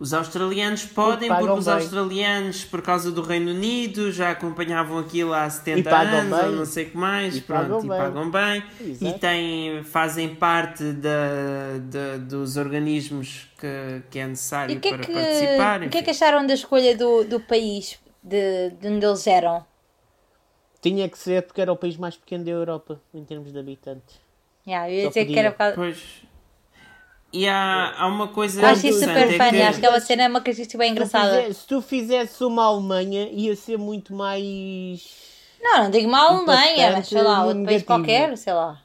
Os 0.00 0.14
australianos 0.14 0.86
podem, 0.86 1.28
porque 1.28 1.44
os 1.52 1.66
bem. 1.66 1.74
australianos, 1.74 2.64
por 2.64 2.80
causa 2.80 3.12
do 3.12 3.20
Reino 3.20 3.50
Unido, 3.50 4.10
já 4.10 4.30
acompanhavam 4.30 4.98
aquilo 4.98 5.34
há 5.34 5.48
70 5.50 5.78
E 5.78 5.82
pagam 5.82 6.20
anos, 6.20 6.38
bem. 6.38 6.46
ou 6.48 6.56
não 6.56 6.64
sei 6.64 6.86
o 6.86 6.90
que 6.90 6.96
mais, 6.96 7.36
E 7.36 7.40
pronto, 7.42 7.60
pagam 7.60 7.78
e 7.78 7.88
bem. 7.88 7.98
pagam 7.98 8.30
bem. 8.30 8.64
Exato. 8.80 9.16
E 9.16 9.18
têm, 9.18 9.84
fazem 9.84 10.34
parte 10.34 10.82
da, 10.94 11.76
da- 11.82 12.16
dos 12.16 12.56
organismos 12.56 13.50
que, 13.60 14.02
que 14.10 14.18
é 14.18 14.22
E 14.24 14.26
necessário 14.28 14.76
o 14.78 14.80
que, 14.80 14.88
é 14.88 14.90
para 14.96 15.06
que, 15.06 15.12
participar. 15.12 15.82
o 15.82 15.90
que 15.90 15.98
é 15.98 16.02
que 16.02 16.10
acharam 16.10 16.46
da 16.46 16.54
escolha 16.54 16.96
do, 16.96 17.22
do 17.24 17.38
país 17.38 17.98
de, 18.22 18.70
de 18.70 18.88
onde 18.88 19.04
eles 19.04 19.26
eram? 19.26 19.66
Tinha 20.80 21.10
que 21.10 21.18
ser 21.18 21.42
porque 21.42 21.60
era 21.60 21.70
o 21.70 21.76
país 21.76 21.98
mais 21.98 22.16
pequeno 22.16 22.42
da 22.42 22.50
Europa 22.50 22.98
em 23.12 23.22
termos 23.22 23.52
de 23.52 23.58
habitantes. 23.58 24.18
Yeah, 24.66 24.90
eu 24.90 24.94
ia 24.96 25.02
Só 25.02 25.08
dizer 25.08 25.20
que 25.20 25.26
podia. 25.26 25.40
era 25.40 25.50
por 25.52 25.58
causa. 25.58 25.74
Pois. 25.74 26.22
E 27.32 27.46
há, 27.48 27.94
há 27.96 28.06
uma 28.08 28.26
coisa 28.28 28.66
Acho 28.66 28.86
isso 28.88 28.98
super 29.00 29.10
interessante, 29.10 29.34
é 29.34 29.46
funny, 29.46 29.50
que- 29.58 29.62
acho 29.62 29.78
que 29.80 29.86
é 29.86 29.88
uma 29.88 30.00
cena, 30.00 30.28
uma 30.28 30.40
casuística 30.40 30.78
bem 30.78 30.88
Se 30.88 30.94
tu 30.94 30.96
engraçada. 30.96 31.40
fizer- 31.42 31.52
Se 31.54 31.66
tu 31.66 31.80
fizesse 31.82 32.44
uma 32.44 32.64
Alemanha, 32.64 33.28
ia 33.30 33.54
ser 33.54 33.78
muito 33.78 34.12
mais. 34.14 35.00
Não, 35.62 35.84
não 35.84 35.90
digo 35.90 36.08
uma 36.08 36.18
Alemanha, 36.28 36.92
mas 36.92 37.06
sei 37.08 37.22
lá, 37.22 37.44
outro 37.44 37.64
país 37.64 37.82
qualquer, 37.84 38.36
sei 38.36 38.52
lá. 38.52 38.80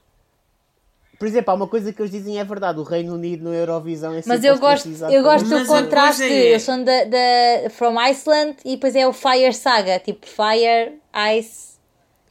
Por 1.17 1.27
exemplo, 1.27 1.49
há 1.51 1.53
uma 1.53 1.67
coisa 1.67 1.93
que 1.93 2.01
eles 2.01 2.11
dizem 2.11 2.37
é 2.39 2.43
verdade: 2.43 2.77
o 2.79 2.83
Reino 2.83 3.15
Unido 3.15 3.45
no 3.45 3.53
Eurovisão 3.53 4.11
é 4.11 4.15
Mas 4.17 4.25
sempre 4.25 4.47
eu 4.49 4.59
gosto, 4.59 4.89
eu 5.09 5.23
gosto 5.23 5.47
do 5.47 5.65
contraste 5.65 6.23
é- 6.23 6.49
eles 6.49 6.61
são 6.61 6.83
da, 6.83 7.05
da 7.05 7.69
From 7.71 7.97
Iceland 7.97 8.57
e 8.65 8.71
depois 8.75 8.95
é 8.95 9.07
o 9.07 9.13
Fire 9.13 9.53
Saga, 9.53 9.97
tipo 9.97 10.25
Fire, 10.27 10.99
Ice. 11.39 11.74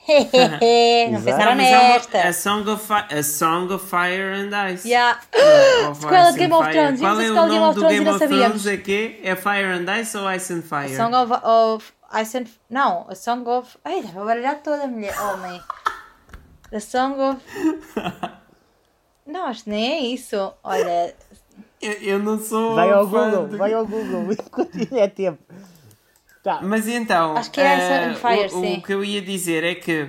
Não 0.07 1.23
pensaram 1.23 1.51
Não, 1.51 1.57
mas 1.57 1.67
é 1.67 1.79
uma, 1.79 1.89
nesta. 1.95 2.19
a, 2.29 2.33
song 2.33 2.71
of 2.71 2.93
a 2.93 3.23
Song 3.23 3.73
of 3.73 3.87
Fire 3.87 4.33
and 4.35 4.51
Ice. 4.73 4.87
Yeah. 4.89 5.19
Of 5.89 6.01
Sequela 6.03 6.29
Ice 6.31 6.33
de 6.33 6.39
Game 6.39 6.53
and 6.53 6.57
of 6.59 6.65
Fire. 6.65 6.73
Thrones. 6.73 7.01
Qual 7.01 7.21
é 7.21 7.27
a 7.27 7.31
o 7.31 7.35
de 7.35 7.35
Game 7.35 7.35
nome 7.35 7.59
of 7.59 7.75
do 7.75 7.81
Thrones 7.81 7.99
Game 7.99 8.11
of. 8.11 8.19
Thrones? 8.29 8.67
É 8.67 8.77
quê? 8.77 9.21
É 9.23 9.37
Fire 9.37 9.65
and 9.73 10.01
Ice 10.01 10.17
ou 10.17 10.31
Ice 10.33 10.53
and 10.53 10.59
A 10.59 10.63
Fire? 10.63 10.97
Song 10.97 11.15
of, 11.15 11.33
of 11.43 11.93
Ice 12.21 12.39
and... 12.39 12.45
Não, 12.71 13.07
a 13.09 13.15
Song 13.15 13.49
of... 13.49 13.77
Ai, 13.85 14.03
dá 14.03 14.09
para 14.11 14.25
baralhar 14.25 14.57
toda, 14.63 14.87
mulher, 14.87 15.15
homem. 15.21 15.61
A 16.73 16.81
Song 16.81 17.17
of... 17.21 17.41
Não, 19.27 19.47
acho 19.47 19.65
que 19.65 19.71
nem 19.71 19.93
é 19.93 20.01
isso. 20.01 20.53
Olha, 20.63 21.15
Eu, 21.81 21.93
eu 21.93 22.19
não 22.19 22.39
sou 22.39 22.75
Vai 22.75 22.91
ao 22.93 23.07
Google, 23.07 23.49
de- 23.49 23.57
vai 23.57 23.73
ao 23.73 23.87
Google, 23.87 24.33
enquanto 24.33 24.95
é 24.97 25.09
tempo. 25.09 25.39
Tá. 26.45 26.61
Mas 26.63 26.87
então, 26.87 27.37
Acho 27.37 27.51
que 27.51 27.61
é 27.61 28.05
and 28.11 28.15
Fire, 28.17 28.47
o, 28.55 28.61
sim. 28.61 28.75
o 28.77 28.83
que 28.83 28.93
eu 28.95 29.03
ia 29.03 29.21
dizer 29.23 29.65
é 29.65 29.75
que 29.75 30.09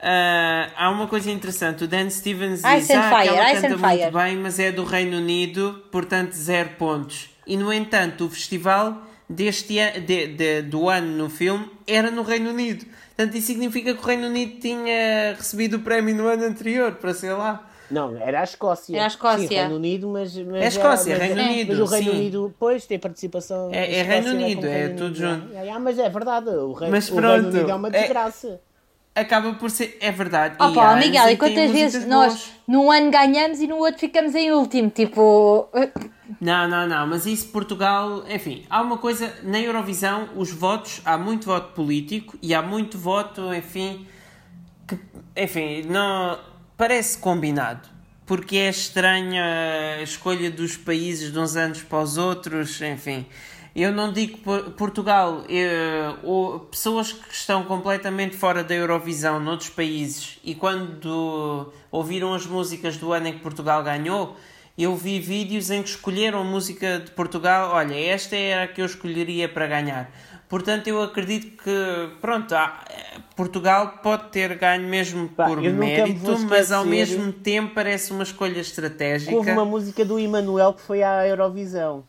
eh, 0.00 0.68
há 0.76 0.90
uma 0.90 1.06
coisa 1.06 1.30
interessante. 1.30 1.84
O 1.84 1.86
Dan 1.88 2.08
Stevens 2.10 2.60
Ice 2.60 2.76
diz 2.80 2.90
and 2.90 3.00
ah, 3.00 3.10
que 3.10 3.16
Fire, 3.28 3.28
ela 3.36 3.52
Ice 3.52 3.60
canta 3.62 3.74
and 3.74 3.78
muito 3.78 3.98
Fire." 3.98 4.10
bem, 4.10 4.36
mas 4.38 4.58
é 4.58 4.72
do 4.72 4.84
Reino 4.84 5.18
Unido, 5.18 5.84
portanto 5.92 6.32
zero 6.32 6.70
pontos. 6.78 7.28
E 7.46 7.56
no 7.56 7.72
entanto, 7.72 8.24
o 8.26 8.30
festival 8.30 9.02
deste 9.28 9.78
an- 9.78 10.00
de- 10.00 10.28
de- 10.28 10.62
do 10.62 10.88
ano 10.88 11.16
no 11.24 11.28
filme 11.30 11.70
era 11.86 12.10
no 12.10 12.22
Reino 12.22 12.50
Unido. 12.50 12.86
Portanto, 13.14 13.36
isso 13.36 13.48
significa 13.48 13.92
que 13.92 14.00
o 14.00 14.04
Reino 14.06 14.26
Unido 14.28 14.60
tinha 14.60 15.34
recebido 15.36 15.76
o 15.76 15.80
prémio 15.80 16.14
no 16.14 16.28
ano 16.28 16.44
anterior, 16.44 16.92
para 16.92 17.12
sei 17.12 17.32
lá. 17.32 17.67
Não, 17.90 18.16
era 18.16 18.40
a 18.40 18.44
Escócia. 18.44 18.94
Era 18.94 19.04
a 19.04 19.06
Escócia. 19.08 19.48
Sim, 19.48 19.54
Reino 19.54 19.76
Unido, 19.76 20.08
mas. 20.08 20.36
mas 20.36 20.54
É 20.56 20.64
a 20.64 20.68
Escócia, 20.68 21.16
mas- 21.16 21.22
Reino 21.26 21.36
mas 21.42 21.50
Unido, 21.52 21.82
o 21.82 21.86
Reino 21.86 22.10
sim. 22.12 22.16
Unido, 22.18 22.54
pois, 22.58 22.86
tem 22.86 22.98
participação. 22.98 23.70
É- 23.72 23.94
é 23.96 24.02
Reino 24.02 24.26
com 24.30 24.32
Unido, 24.36 24.66
é 24.66 24.70
Reino 24.78 24.90
tudo 24.96 25.04
Unido. 25.06 25.16
junto. 25.18 25.56
Ah, 25.56 25.74
ah, 25.74 25.78
mas 25.78 25.98
é 25.98 26.08
verdade, 26.08 26.48
o, 26.50 26.72
rei, 26.72 26.90
Mas 26.90 27.08
o 27.10 27.14
Reino 27.14 27.28
pronto, 27.28 27.48
Unido 27.56 27.70
é 27.70 27.74
uma 27.74 27.88
é- 27.88 27.90
desgraça. 27.92 28.60
Acaba 29.14 29.52
por 29.54 29.68
ser. 29.68 29.96
É 30.00 30.12
verdade. 30.12 30.54
Oh, 30.60 30.66
E 30.70 30.74
pá, 30.74 30.94
Miguel, 30.94 31.30
e 31.30 31.36
quantas 31.36 31.70
vezes 31.72 32.04
boas. 32.04 32.32
nós 32.34 32.52
num 32.68 32.88
ano 32.92 33.10
ganhamos 33.10 33.58
e 33.58 33.66
no 33.66 33.76
outro 33.78 33.98
ficamos 33.98 34.32
em 34.36 34.52
último? 34.52 34.90
Tipo. 34.90 35.68
Não, 36.40 36.68
não, 36.68 36.86
não, 36.86 37.04
mas 37.06 37.26
isso 37.26 37.48
Portugal, 37.48 38.22
enfim, 38.28 38.64
há 38.70 38.80
uma 38.80 38.96
coisa, 38.98 39.34
na 39.42 39.58
Eurovisão, 39.58 40.28
os 40.36 40.52
votos, 40.52 41.00
há 41.04 41.18
muito 41.18 41.46
voto 41.46 41.72
político 41.72 42.36
e 42.40 42.54
há 42.54 42.62
muito 42.62 42.96
voto, 42.96 43.52
enfim, 43.54 44.06
que, 44.86 44.96
enfim, 45.36 45.82
não, 45.88 46.38
parece 46.78 47.18
combinado, 47.18 47.88
porque 48.24 48.56
é 48.56 48.70
estranha 48.70 49.96
a 49.98 50.02
escolha 50.02 50.48
dos 50.48 50.76
países 50.76 51.32
de 51.32 51.38
uns 51.38 51.56
anos 51.56 51.82
para 51.82 51.98
os 51.98 52.16
outros, 52.16 52.80
enfim. 52.80 53.26
Eu 53.74 53.92
não 53.92 54.12
digo 54.12 54.38
Portugal, 54.76 55.44
eh, 55.48 56.14
ou 56.22 56.60
pessoas 56.60 57.12
que 57.12 57.34
estão 57.34 57.64
completamente 57.64 58.36
fora 58.36 58.62
da 58.62 58.74
Eurovisão 58.74 59.40
noutros 59.40 59.70
países 59.70 60.38
e 60.44 60.54
quando 60.54 61.72
ouviram 61.90 62.32
as 62.32 62.46
músicas 62.46 62.96
do 62.96 63.12
ano 63.12 63.26
em 63.26 63.32
que 63.34 63.40
Portugal 63.40 63.82
ganhou, 63.82 64.36
eu 64.76 64.94
vi 64.94 65.18
vídeos 65.18 65.70
em 65.70 65.82
que 65.82 65.88
escolheram 65.88 66.44
música 66.44 67.00
de 67.00 67.10
Portugal. 67.10 67.72
Olha, 67.72 67.94
esta 67.94 68.36
era 68.36 68.62
a 68.62 68.68
que 68.68 68.80
eu 68.80 68.86
escolheria 68.86 69.48
para 69.48 69.66
ganhar. 69.66 70.10
Portanto, 70.48 70.86
eu 70.88 71.02
acredito 71.02 71.62
que, 71.62 72.08
pronto, 72.22 72.54
há- 72.54 72.82
Portugal 73.36 74.00
pode 74.02 74.28
ter 74.30 74.56
ganho 74.56 74.88
mesmo 74.88 75.28
Pá, 75.28 75.44
por 75.46 75.58
eu 75.62 75.72
me 75.72 75.78
mérito, 75.78 76.20
vou 76.20 76.38
mas 76.40 76.72
ao 76.72 76.84
mesmo 76.84 77.32
tempo 77.32 77.74
parece 77.74 78.12
uma 78.12 78.22
escolha 78.22 78.58
estratégica. 78.60 79.34
Houve 79.36 79.50
uma 79.52 79.64
música 79.64 80.04
do 80.04 80.18
Emanuel 80.18 80.72
que 80.72 80.80
foi 80.80 81.02
à 81.02 81.26
Eurovisão. 81.26 82.02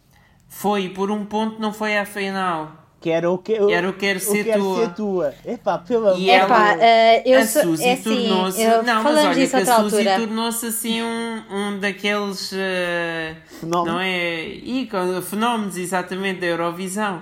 Foi, 0.48 0.90
por 0.90 1.12
um 1.12 1.26
ponto 1.26 1.62
não 1.62 1.74
foi 1.74 1.98
à 1.98 2.06
final. 2.06 2.72
Que 3.02 3.12
era 3.12 3.30
o 3.32 3.38
que 3.38 3.54
Era 3.54 3.90
o 3.90 3.94
Quero 3.94 4.20
Ser 4.20 4.54
Tua. 4.54 4.76
Ser 4.86 4.94
tua. 4.94 5.34
Epá, 5.46 5.78
pelo 5.78 6.08
amor 6.08 6.20
E 6.20 6.24
de 6.24 6.30
ela- 6.32 6.76
eh, 6.84 7.24
eu 7.26 7.40
a. 7.40 7.46
Suzy 7.46 7.84
É 7.86 7.94
assim, 7.94 8.04
tornou-se. 8.04 8.62
eu, 8.62 8.84
Não, 8.84 9.04
mas 9.04 9.18
olha, 9.18 9.34
que 9.48 9.56
a 9.56 9.66
Suzy 9.66 9.96
altura. 10.08 10.16
tornou-se 10.18 10.66
assim 10.66 11.02
um, 11.02 11.42
um 11.50 11.80
daqueles. 11.80 12.52
eh, 12.54 13.36
Fenómeno. 13.60 13.94
Não 13.96 14.02
é? 14.02 14.44
ícones, 14.48 15.26
fenómenos 15.30 15.78
exatamente 15.78 16.42
da 16.42 16.48
Eurovisão. 16.48 17.22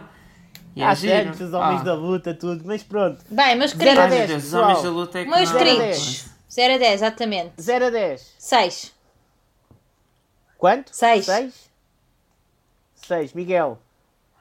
E 0.78 0.82
é 0.82 0.86
Há 0.86 0.94
giro. 0.94 1.24
tantos, 1.26 1.42
os 1.42 1.54
homens 1.54 1.82
Ah. 1.82 1.84
da 1.86 1.94
luta, 1.96 2.34
tudo, 2.36 2.62
mas 2.66 2.84
pronto. 2.84 3.20
Bem, 3.32 3.56
meus 3.56 3.72
Zero 3.72 4.00
a 4.00 4.04
Ai, 4.04 4.10
queridos. 4.10 4.10
meu 4.10 4.18
dez, 4.18 4.30
Deus, 4.30 4.44
os 4.44 4.50
pessoal. 4.52 4.64
homens 4.70 4.84
da 4.84 4.90
luta 4.92 5.20
é 5.20 5.24
que 5.24 5.30
Meus 5.32 5.52
não- 5.52 5.58
queridos. 5.58 6.26
0 6.52 6.74
a 6.74 6.78
10, 6.78 6.94
exatamente. 6.94 7.54
0 7.60 7.86
a 7.86 7.90
10. 7.90 8.34
6. 8.38 8.94
Quanto? 10.58 10.96
Seis. 10.96 11.26
6? 11.26 11.70
6. 12.96 13.34
Miguel. 13.34 13.80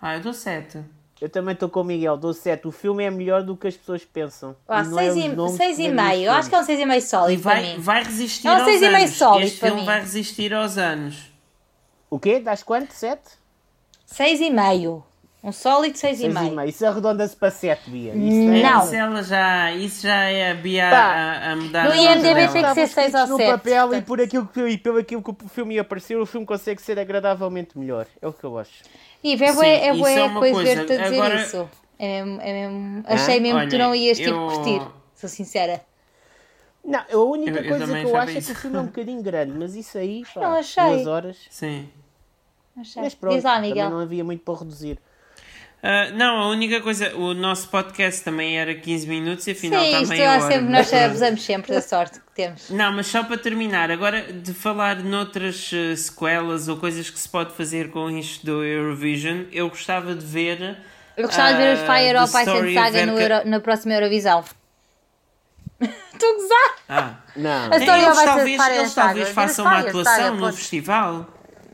Ah, 0.01 0.16
eu 0.16 0.20
dou 0.20 0.35
7. 0.35 0.81
Eu 1.20 1.31
também 1.31 1.55
estou 1.55 1.70
com 1.70 1.81
o 1.81 1.85
Miguel, 1.85 2.16
dou 2.18 2.35
7. 2.35 2.68
O 2.68 2.70
filme 2.70 3.03
é 3.03 3.11
melhor 3.11 3.42
do 3.42 3.57
que 3.57 3.66
as 3.66 3.75
pessoas 3.77 4.05
pensam. 4.05 4.55
Ah, 4.68 4.83
E 4.83 4.88
não 4.88 4.99
é 4.99 5.05
6 5.05 5.16
os 5.16 5.25
e, 5.25 5.29
nomes 5.35 5.57
seis 5.57 5.77
que 5.77 5.83
e 5.83 5.87
vêm 5.87 5.94
nos 5.94 6.05
meio. 6.05 6.22
Eu 6.27 6.33
acho 6.33 6.49
que 6.51 6.55
é 6.55 6.59
um 6.59 6.64
6,5 6.64 6.96
E 6.96 7.01
sólido 7.09 7.42
para 7.42 7.55
vai, 7.55 7.62
mim. 7.62 7.81
vai 7.81 8.05
resistir 8.05 8.46
É 8.46 8.51
um 8.51 8.55
aos 8.57 8.64
seis 8.64 8.83
e 8.83 8.88
meio 8.88 8.96
anos. 8.99 9.11
sólido 9.16 9.46
este 9.46 9.59
para 9.59 9.68
filme 9.68 9.81
mim. 9.81 9.87
vai 9.87 10.01
resistir 10.01 10.53
aos 10.55 10.77
anos. 10.77 11.33
O 12.11 12.18
quê? 12.20 12.40
Das 12.40 12.62
quanto? 12.62 12.92
7? 12.92 13.22
6,5. 14.07 15.06
Um 15.47 15.53
sólido 15.53 15.97
6 15.97 16.21
e 16.21 16.23
6,5. 16.29 16.55
meio. 16.57 16.69
Isso 16.69 16.85
arredonda-se 16.85 17.37
para 17.37 17.51
7, 17.53 17.89
Bia. 17.89 18.13
Isso 18.15 18.51
é- 18.51 18.63
Não. 18.63 18.85
Isso, 18.85 18.95
ela 18.97 19.23
já, 19.23 19.73
isso 19.73 20.03
já 20.03 20.25
é 20.25 20.51
a 20.51 20.55
Bia 20.55 20.91
Pá, 20.91 20.97
a, 20.97 21.53
a 21.53 21.57
mudar 21.57 21.89
no 21.89 21.95
IMDb 21.95 22.49
tem 22.53 22.65
que 22.65 22.75
ser 22.75 22.89
seis 22.89 22.89
escritos 22.91 23.21
ou 23.21 23.27
no 23.29 23.37
sete, 23.37 23.51
papel 23.53 23.95
e, 23.95 24.03
por 24.03 24.21
aquilo 24.21 24.47
que, 24.47 24.61
e 24.67 24.77
pelo 24.77 24.99
aquilo 24.99 25.23
que 25.23 25.31
o 25.31 25.49
filme 25.49 25.77
ia 25.77 25.83
aparecer, 25.83 26.17
o 26.19 26.27
filme 26.27 26.45
consegue 26.45 26.83
ser 26.83 26.99
agradavelmente 26.99 27.79
melhor. 27.79 28.07
É 28.21 28.27
o 28.27 28.33
que 28.33 28.43
eu 28.43 28.59
acho. 28.59 28.83
E 29.23 29.35
é 29.35 29.37
bué, 29.53 29.69
é 29.69 29.91
isso 29.93 30.01
bué 30.01 30.15
é 30.15 30.29
coisa 30.31 30.55
coisa. 30.55 30.75
ver-te 30.75 30.93
a 30.93 30.97
dizer 31.05 31.15
Agora- 31.15 31.41
isso. 31.43 31.71
É, 31.99 32.23
mesmo- 32.25 32.41
é 32.43 32.53
mesmo- 32.53 33.05
achei 33.07 33.41
mesmo 33.41 33.61
que 33.61 33.67
tu 33.69 33.75
Olha, 33.77 33.85
não 33.87 33.95
ias 33.95 34.19
tipo 34.19 34.31
eu- 34.31 34.47
curtir. 34.49 34.83
Sou 35.15 35.29
sincera. 35.31 35.81
Não, 36.85 37.01
a 37.01 37.17
única 37.17 37.59
Eu- 37.59 37.63
eu 37.63 37.69
coisa 37.71 37.87
também 37.87 38.05
que 38.05 38.11
eu 38.11 38.17
acho 38.17 38.31
é 38.31 38.33
que 38.35 38.39
isso. 38.41 38.53
o 38.53 38.55
filme 38.57 38.77
é 38.77 38.81
um 38.81 38.87
bocadinho 38.87 39.23
grande, 39.23 39.53
mas 39.57 39.75
isso 39.75 39.97
aí, 39.97 40.23
pá, 40.35 40.41
Não 40.41 40.53
achei. 40.59 40.85
duas 40.85 41.07
horas. 41.07 41.37
Sim. 41.51 41.89
Achei. 42.79 43.01
Mas 43.03 43.15
pronto, 43.15 43.35
Diz 43.35 43.45
lá, 43.45 43.55
também 43.55 43.71
Miguel. 43.71 43.91
não 43.91 44.01
havia 44.01 44.23
muito 44.25 44.43
para 44.45 44.59
reduzir. 44.59 44.99
Ah, 45.83 46.11
não, 46.12 46.39
a 46.39 46.49
única 46.49 46.81
coisa, 46.81 47.15
o 47.17 47.33
nosso 47.35 47.69
podcast 47.69 48.25
também 48.25 48.59
era 48.59 48.75
15 48.75 49.07
minutos 49.07 49.47
e 49.47 49.53
afinal 49.53 49.81
Sim, 49.83 49.87
está 49.87 50.03
isto 50.03 50.09
meia 50.11 50.31
há 50.31 50.33
hora. 50.39 50.53
sempre, 50.53 50.73
nós 50.73 50.93
abusamos 50.93 51.43
sempre 51.45 51.73
da 51.75 51.81
sorte 51.81 52.19
que 52.19 52.33
temos. 52.35 52.71
Não, 52.71 52.93
mas 52.93 53.07
só 53.07 53.23
para 53.23 53.39
terminar, 53.39 53.91
agora 53.91 54.23
de 54.33 54.53
falar 54.53 54.97
noutras 54.97 55.71
eh, 55.73 55.95
sequelas 55.95 56.67
ou 56.67 56.77
coisas 56.79 57.09
que 57.09 57.19
se 57.19 57.29
pode 57.29 57.53
fazer 57.55 57.91
com 57.91 58.11
isto 58.11 58.45
do 58.45 58.65
Eurovision, 58.65 59.45
eu 59.53 59.69
gostava 59.69 60.15
de 60.15 60.25
ver. 60.27 60.79
Eu 61.17 61.27
gostava 61.27 61.53
de 61.53 61.59
ver 61.59 61.75
os 61.75 61.81
Fire 61.81 62.12
The 62.12 62.23
of 62.23 62.29
Ice 62.31 62.37
and 62.39 62.43
Story 62.55 62.75
Saga 62.75 63.07
no 63.07 63.21
Euro- 63.21 63.49
na 63.49 63.61
próxima 63.61 63.95
Eurovisão. 63.95 64.45
Estou 65.81 66.31
a 66.31 66.35
gozar! 66.35 66.77
Ah. 66.89 67.15
Não. 67.37 67.73
A 67.73 67.77
história 67.77 68.03
eles 68.03 68.17
vai 68.17 68.25
ser 68.25 68.25
talvez, 68.25 68.61
eles 68.79 68.95
talvez 68.95 69.29
façam 69.29 69.65
uma 69.67 69.79
atuação 69.81 70.37
no 70.37 70.53
festival. 70.53 71.29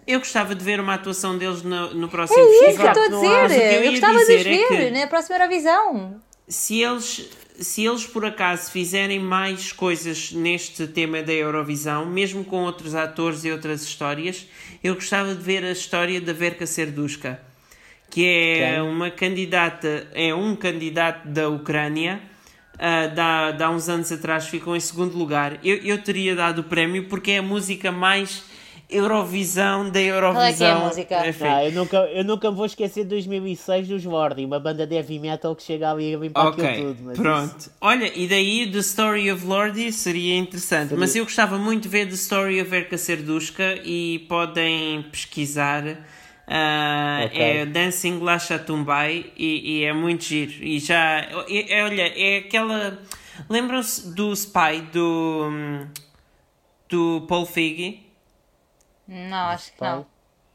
Eu 0.06 0.18
gostava 0.18 0.54
de 0.54 0.64
ver 0.64 0.80
uma 0.80 0.94
atuação 0.94 1.38
deles 1.38 1.62
no, 1.62 1.94
no 1.94 2.08
próximo 2.08 2.38
É 2.40 2.42
isso 2.70 2.78
que 2.80 2.82
eu 2.86 2.90
estou 3.04 3.26
a 3.32 3.44
há- 3.44 3.46
dizer. 3.46 3.74
eu 3.74 3.82
Eu 3.84 3.90
gostava 3.92 4.18
de 4.18 4.22
os 4.24 4.28
é 4.30 4.36
ver 4.42 4.68
que- 4.68 4.90
na 4.90 5.06
próxima 5.06 5.36
Eurovisão. 5.36 6.20
se 6.48 6.80
eles, 6.82 7.28
se 7.60 7.84
eles 7.86 8.04
por 8.06 8.24
acaso 8.24 8.70
fizerem 8.70 9.20
mais 9.20 9.70
coisas 9.72 10.32
neste 10.32 10.86
tema 10.88 11.22
da 11.22 11.32
Eurovisão, 11.32 12.04
mesmo 12.06 12.44
com 12.44 12.64
outros 12.64 12.94
atores 12.96 13.44
e 13.44 13.52
outras 13.52 13.82
histórias, 13.82 14.46
eu 14.82 14.94
gostava 14.96 15.34
de 15.34 15.42
ver 15.42 15.64
a 15.64 15.70
história 15.70 16.20
da 16.20 16.32
Verka 16.32 16.66
Serdushka, 16.66 17.40
que 18.10 18.26
é 18.26 18.72
Quem? 18.74 18.82
uma 18.82 19.08
candidata, 19.10 20.08
é 20.12 20.34
um 20.34 20.56
candidato 20.56 21.28
da 21.28 21.48
Ucrânia. 21.48 22.20
ah, 22.78 23.06
dá, 23.06 23.50
dá 23.52 23.70
uns 23.70 23.88
anos 23.88 24.10
atrás 24.10 24.48
ficou 24.48 24.74
em 24.74 24.80
segundo 24.80 25.16
lugar. 25.16 25.60
Eu, 25.62 25.76
eu 25.76 26.02
teria 26.02 26.34
dado 26.34 26.60
o 26.60 26.64
prémio 26.64 27.04
porque 27.04 27.30
é 27.32 27.38
a 27.38 27.42
música 27.42 27.92
mais 27.92 28.42
Eurovisão 28.92 29.88
da 29.90 30.00
Eurovisão. 30.00 30.42
é 30.46 30.52
que 30.52 30.64
é 30.64 30.70
a 30.70 30.78
música? 30.78 31.28
Enfim. 31.28 31.44
Não, 31.44 31.62
eu, 31.62 31.72
nunca, 31.72 31.96
eu 31.96 32.24
nunca 32.24 32.50
me 32.50 32.56
vou 32.56 32.66
esquecer 32.66 33.04
de 33.04 33.10
2006 33.10 33.88
dos 33.88 34.04
Lordi, 34.04 34.44
uma 34.44 34.60
banda 34.60 34.86
de 34.86 34.94
heavy 34.94 35.18
metal 35.18 35.56
que 35.56 35.62
chega 35.62 35.90
ali 35.90 36.14
a 36.14 36.18
limpar 36.18 36.46
Ok, 36.48 36.64
aquilo 36.64 36.94
tudo. 36.94 37.02
Mas 37.04 37.18
pronto. 37.18 37.58
isso- 37.58 37.70
Olha, 37.80 38.12
e 38.14 38.26
daí 38.28 38.70
The 38.70 38.78
Story 38.78 39.30
of 39.32 39.44
Lordi 39.46 39.92
seria 39.92 40.36
interessante. 40.36 40.88
Seria. 40.90 41.00
Mas 41.00 41.16
eu 41.16 41.24
gostava 41.24 41.58
muito 41.58 41.84
de 41.84 41.88
ver 41.88 42.06
The 42.06 42.14
Story 42.14 42.60
of 42.60 42.74
Erka 42.74 42.96
Serdushka 42.98 43.76
e 43.84 44.20
podem 44.28 45.02
pesquisar. 45.10 45.84
ah, 46.46 47.22
Ok. 47.26 47.40
É 47.40 47.64
Dancing 47.66 48.18
Lasha 48.20 48.58
Tumbai 48.58 49.26
e, 49.36 49.80
e 49.80 49.84
é 49.84 49.92
muito 49.92 50.24
giro. 50.24 50.52
E 50.62 50.78
já. 50.78 51.20
é- 51.48 51.78
é- 51.78 51.84
olha, 51.84 52.02
é 52.16 52.38
aquela. 52.38 52.98
Lembram-se 53.48 54.14
do 54.14 54.32
Spy 54.32 54.82
do. 54.92 55.50
do 56.88 57.22
Paul 57.28 57.46
Feig? 57.46 58.01
Não, 59.12 59.48
acho 59.48 59.72
que 59.72 59.82
não. 59.82 60.06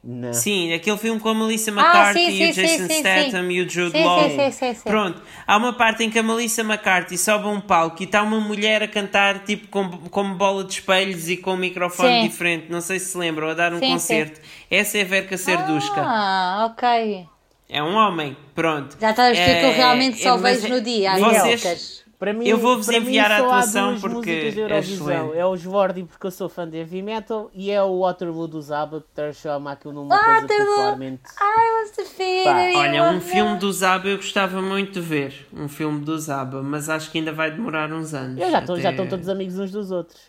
Não. 0.04 0.32
Sim, 0.32 0.72
aquele 0.74 0.98
filme 0.98 1.20
com 1.20 1.28
a 1.30 1.36
Melissa 1.36 1.70
McCarthy 1.70 2.32
sim, 2.32 2.44
e 2.44 2.50
o 2.50 2.54
sim, 2.54 2.54
sim, 2.54 2.62
Jason 2.62 2.88
sim, 2.88 3.00
Statham 3.00 3.42
sim. 3.48 3.52
e 3.52 3.62
o 3.62 3.70
Jude 3.70 3.92
Sim, 3.92 4.04
Law. 4.06 4.30
sim, 4.30 4.36
sim, 4.38 4.52
sim, 4.52 4.74
sim. 4.76 4.84
Pronto, 4.84 5.22
há 5.46 5.58
uma 5.58 5.74
parte 5.74 6.04
em 6.04 6.10
que 6.10 6.18
a 6.18 6.24
Melissa 6.24 6.62
McCarthy 6.62 7.18
sobe 7.18 7.46
a 7.46 7.50
um 7.50 7.60
palco 7.60 8.02
e 8.02 8.06
está 8.06 8.22
uma 8.24 8.40
mulher 8.40 8.82
a 8.84 8.88
cantar 8.88 9.40
tipo 9.40 9.68
com, 9.68 9.90
com 9.90 10.34
bola 10.36 10.64
de 10.64 10.74
espelhos 10.74 11.28
e 11.30 11.36
com 11.36 11.56
um 11.56 11.58
microfone 11.58 12.22
Sim. 12.22 12.28
diferente. 12.28 12.68
Não 12.72 12.80
sei 12.80 13.00
se 13.00 13.08
se 13.12 13.18
lembram, 13.18 13.50
a 13.50 13.54
dar 13.54 13.74
um 13.74 13.80
Sim, 13.80 13.92
concerto. 13.92 14.40
Essa 14.72 14.98
é 15.00 15.02
a 15.02 15.06
Verka 15.06 15.38
Serdushka. 15.38 16.02
Ah, 16.02 16.70
ok. 16.72 17.28
É 17.68 17.84
um 17.84 17.96
homem, 17.96 18.38
pronto. 18.56 18.96
Já 19.02 19.10
está 19.12 19.26
a 19.28 19.32
ver 19.34 19.60
que 19.60 19.66
eu 19.66 19.72
É, 19.72 19.76
realmente 19.76 20.20
só 20.20 20.36
é, 20.36 20.38
mas 20.38 20.62
vejo 20.62 20.74
é- 20.74 20.78
no 20.78 20.82
dia. 20.82 21.12
às 21.14 21.20
Vocês. 21.20 22.07
Para 22.20 22.34
mim, 22.34 22.48
Eu 22.48 22.58
vou-vos 22.58 22.90
enviar 22.90 23.32
a 23.32 23.38
atuação 23.38 24.00
porque 24.00 24.32
é 24.32 24.80
excelente. 24.80 25.38
É 25.38 25.46
o 25.46 25.54
Svordi 25.56 26.04
porque 26.04 26.26
eu 26.26 26.32
sou 26.32 26.50
fã 26.50 26.68
de 26.68 26.76
heavy 26.78 27.04
metal 27.04 27.52
e 27.54 27.70
é 27.70 27.82
o 27.84 28.00
Waterloo 28.00 28.48
do 28.48 28.60
Zaba 28.60 29.02
que 29.02 29.08
transforma 29.14 29.72
aquilo 29.72 29.94
numa 29.94 30.18
coisa 30.18 30.42
Waterloo! 30.42 30.66
popularmente. 30.68 31.22
Ai, 31.40 31.86
você 31.86 32.06
filha. 32.06 32.72
Olha, 32.80 33.04
um 33.12 33.22
filme 33.22 33.58
do 33.60 33.72
Zaba 33.72 34.08
eu 34.08 34.18
gostava 34.18 34.60
muito 34.64 34.94
de 34.94 35.00
ver. 35.02 35.48
Um 35.54 35.68
filme 35.68 36.04
do 36.04 36.18
Zaba, 36.18 36.64
mas 36.64 36.90
acho 36.90 37.12
que 37.12 37.20
ainda 37.20 37.32
vai 37.32 37.52
demorar 37.52 37.92
uns 37.94 38.16
anos. 38.16 38.42
Eu 38.42 38.50
já 38.50 38.66
já 38.66 38.74
até- 38.74 38.90
estão 38.90 39.08
todos 39.08 39.30
amigos 39.30 39.60
uns 39.60 39.70
dos 39.70 39.92
outros. 39.92 40.20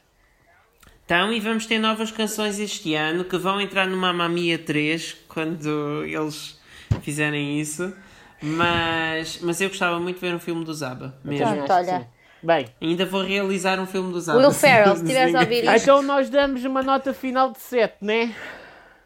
Então, 1.06 1.32
e 1.32 1.40
vamos 1.40 1.64
ter 1.64 1.78
novas 1.78 2.10
canções 2.10 2.58
este 2.60 2.94
ano 2.94 3.24
que 3.24 3.38
vão 3.38 3.58
entrar 3.58 3.86
no 3.86 3.96
Mamma 3.96 4.28
Mia 4.28 4.58
3 4.58 5.16
quando 5.26 6.04
eles 6.04 6.60
fizerem 7.00 7.58
isso. 7.58 7.94
Mas, 8.40 9.40
mas 9.40 9.60
eu 9.60 9.68
gostava 9.68 9.98
muito 9.98 10.16
de 10.16 10.20
ver 10.26 10.34
um 10.34 10.38
filme 10.38 10.64
do 10.64 10.72
Zaba, 10.72 11.14
mesmo. 11.24 11.46
Pronto, 11.46 11.72
olha. 11.72 12.08
Bem, 12.40 12.66
Ainda 12.80 13.04
vou 13.04 13.22
realizar 13.22 13.80
um 13.80 13.86
filme 13.86 14.12
do 14.12 14.20
Zaba. 14.20 14.38
Will 14.38 14.52
Ferrell, 14.52 14.94
se 14.94 15.02
estiveres 15.02 15.34
a 15.34 15.40
ouvir 15.40 15.64
isto. 15.64 15.82
então 15.82 16.02
nós 16.02 16.30
damos 16.30 16.64
uma 16.64 16.82
nota 16.82 17.12
final 17.12 17.50
de 17.50 17.58
7, 17.58 17.96
né? 18.00 18.32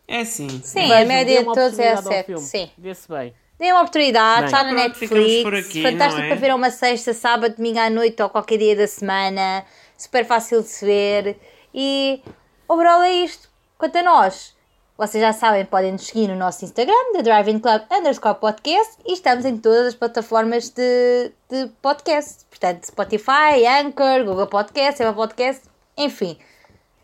É 0.07 0.25
sim. 0.25 0.49
Sim, 0.63 0.81
Vejam, 0.83 0.97
a 0.99 1.05
média 1.07 1.39
de 1.39 1.45
todos 1.47 1.79
é 1.79 1.93
a 1.93 1.95
oportunidade 1.95 2.07
ao 2.07 2.13
7. 2.13 2.27
filme. 2.27 2.43
Sim. 2.43 2.71
Vê-se 2.77 3.09
bem. 3.09 3.35
Dê 3.59 3.73
uma 3.73 3.81
oportunidade, 3.83 4.41
Bem. 4.41 4.47
está 4.47 4.65
na 4.65 4.73
Netflix. 4.73 5.43
por 5.43 5.55
aqui, 5.55 5.83
fantástico 5.83 6.23
é? 6.23 6.27
para 6.27 6.37
ver 6.37 6.53
uma 6.55 6.69
sexta, 6.71 7.15
sábado, 7.15 7.55
domingo 7.57 7.79
à 7.79 7.89
noite 7.89 8.21
ou 8.21 8.29
qualquer 8.29 8.59
dia 8.59 8.75
da 8.77 8.87
semana. 8.87 9.65
Super 9.97 10.27
fácil 10.27 10.63
de 10.63 10.69
se 10.69 10.85
ver. 10.85 11.37
E 11.73 12.21
overall 12.69 13.03
é 13.03 13.13
isto. 13.13 13.49
Quanto 13.79 13.97
a 13.97 14.03
nós, 14.03 14.55
vocês 14.97 15.23
já 15.23 15.33
sabem, 15.33 15.65
podem 15.65 15.93
nos 15.93 16.07
seguir 16.07 16.29
no 16.29 16.37
nosso 16.37 16.65
Instagram, 16.65 17.13
The 17.13 17.23
Driving 17.23 17.59
Club 17.61 17.83
underscore 17.91 18.39
podcast, 18.39 18.99
e 19.07 19.15
estamos 19.15 19.45
em 19.45 19.57
todas 19.57 19.89
as 19.89 19.95
plataformas 19.95 20.69
de, 20.69 21.33
de 21.49 21.69
podcast. 21.81 22.45
Portanto, 22.51 22.85
Spotify, 22.85 23.67
Anchor, 23.67 24.25
Google 24.25 24.47
Podcast, 24.47 25.03
Apple 25.03 25.17
Podcast, 25.17 25.65
enfim. 25.97 26.39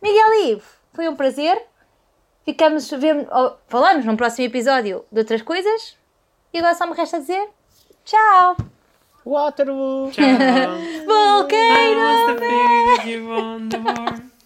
Miguel 0.02 0.50
Ivo, 0.50 0.66
foi 0.92 1.08
um 1.08 1.16
prazer. 1.16 1.60
Ficamos, 2.44 2.88
vemos, 2.90 3.26
falamos 3.66 4.04
num 4.04 4.16
próximo 4.16 4.46
episódio 4.46 5.04
de 5.10 5.20
outras 5.20 5.42
coisas. 5.42 5.96
E 6.52 6.58
agora 6.58 6.74
só 6.74 6.86
me 6.86 6.94
resta 6.94 7.20
dizer 7.20 7.48
tchau! 8.04 8.56
Waterloo! 9.24 10.10
Tchau. 10.10 10.24
Volcano! 11.06 11.88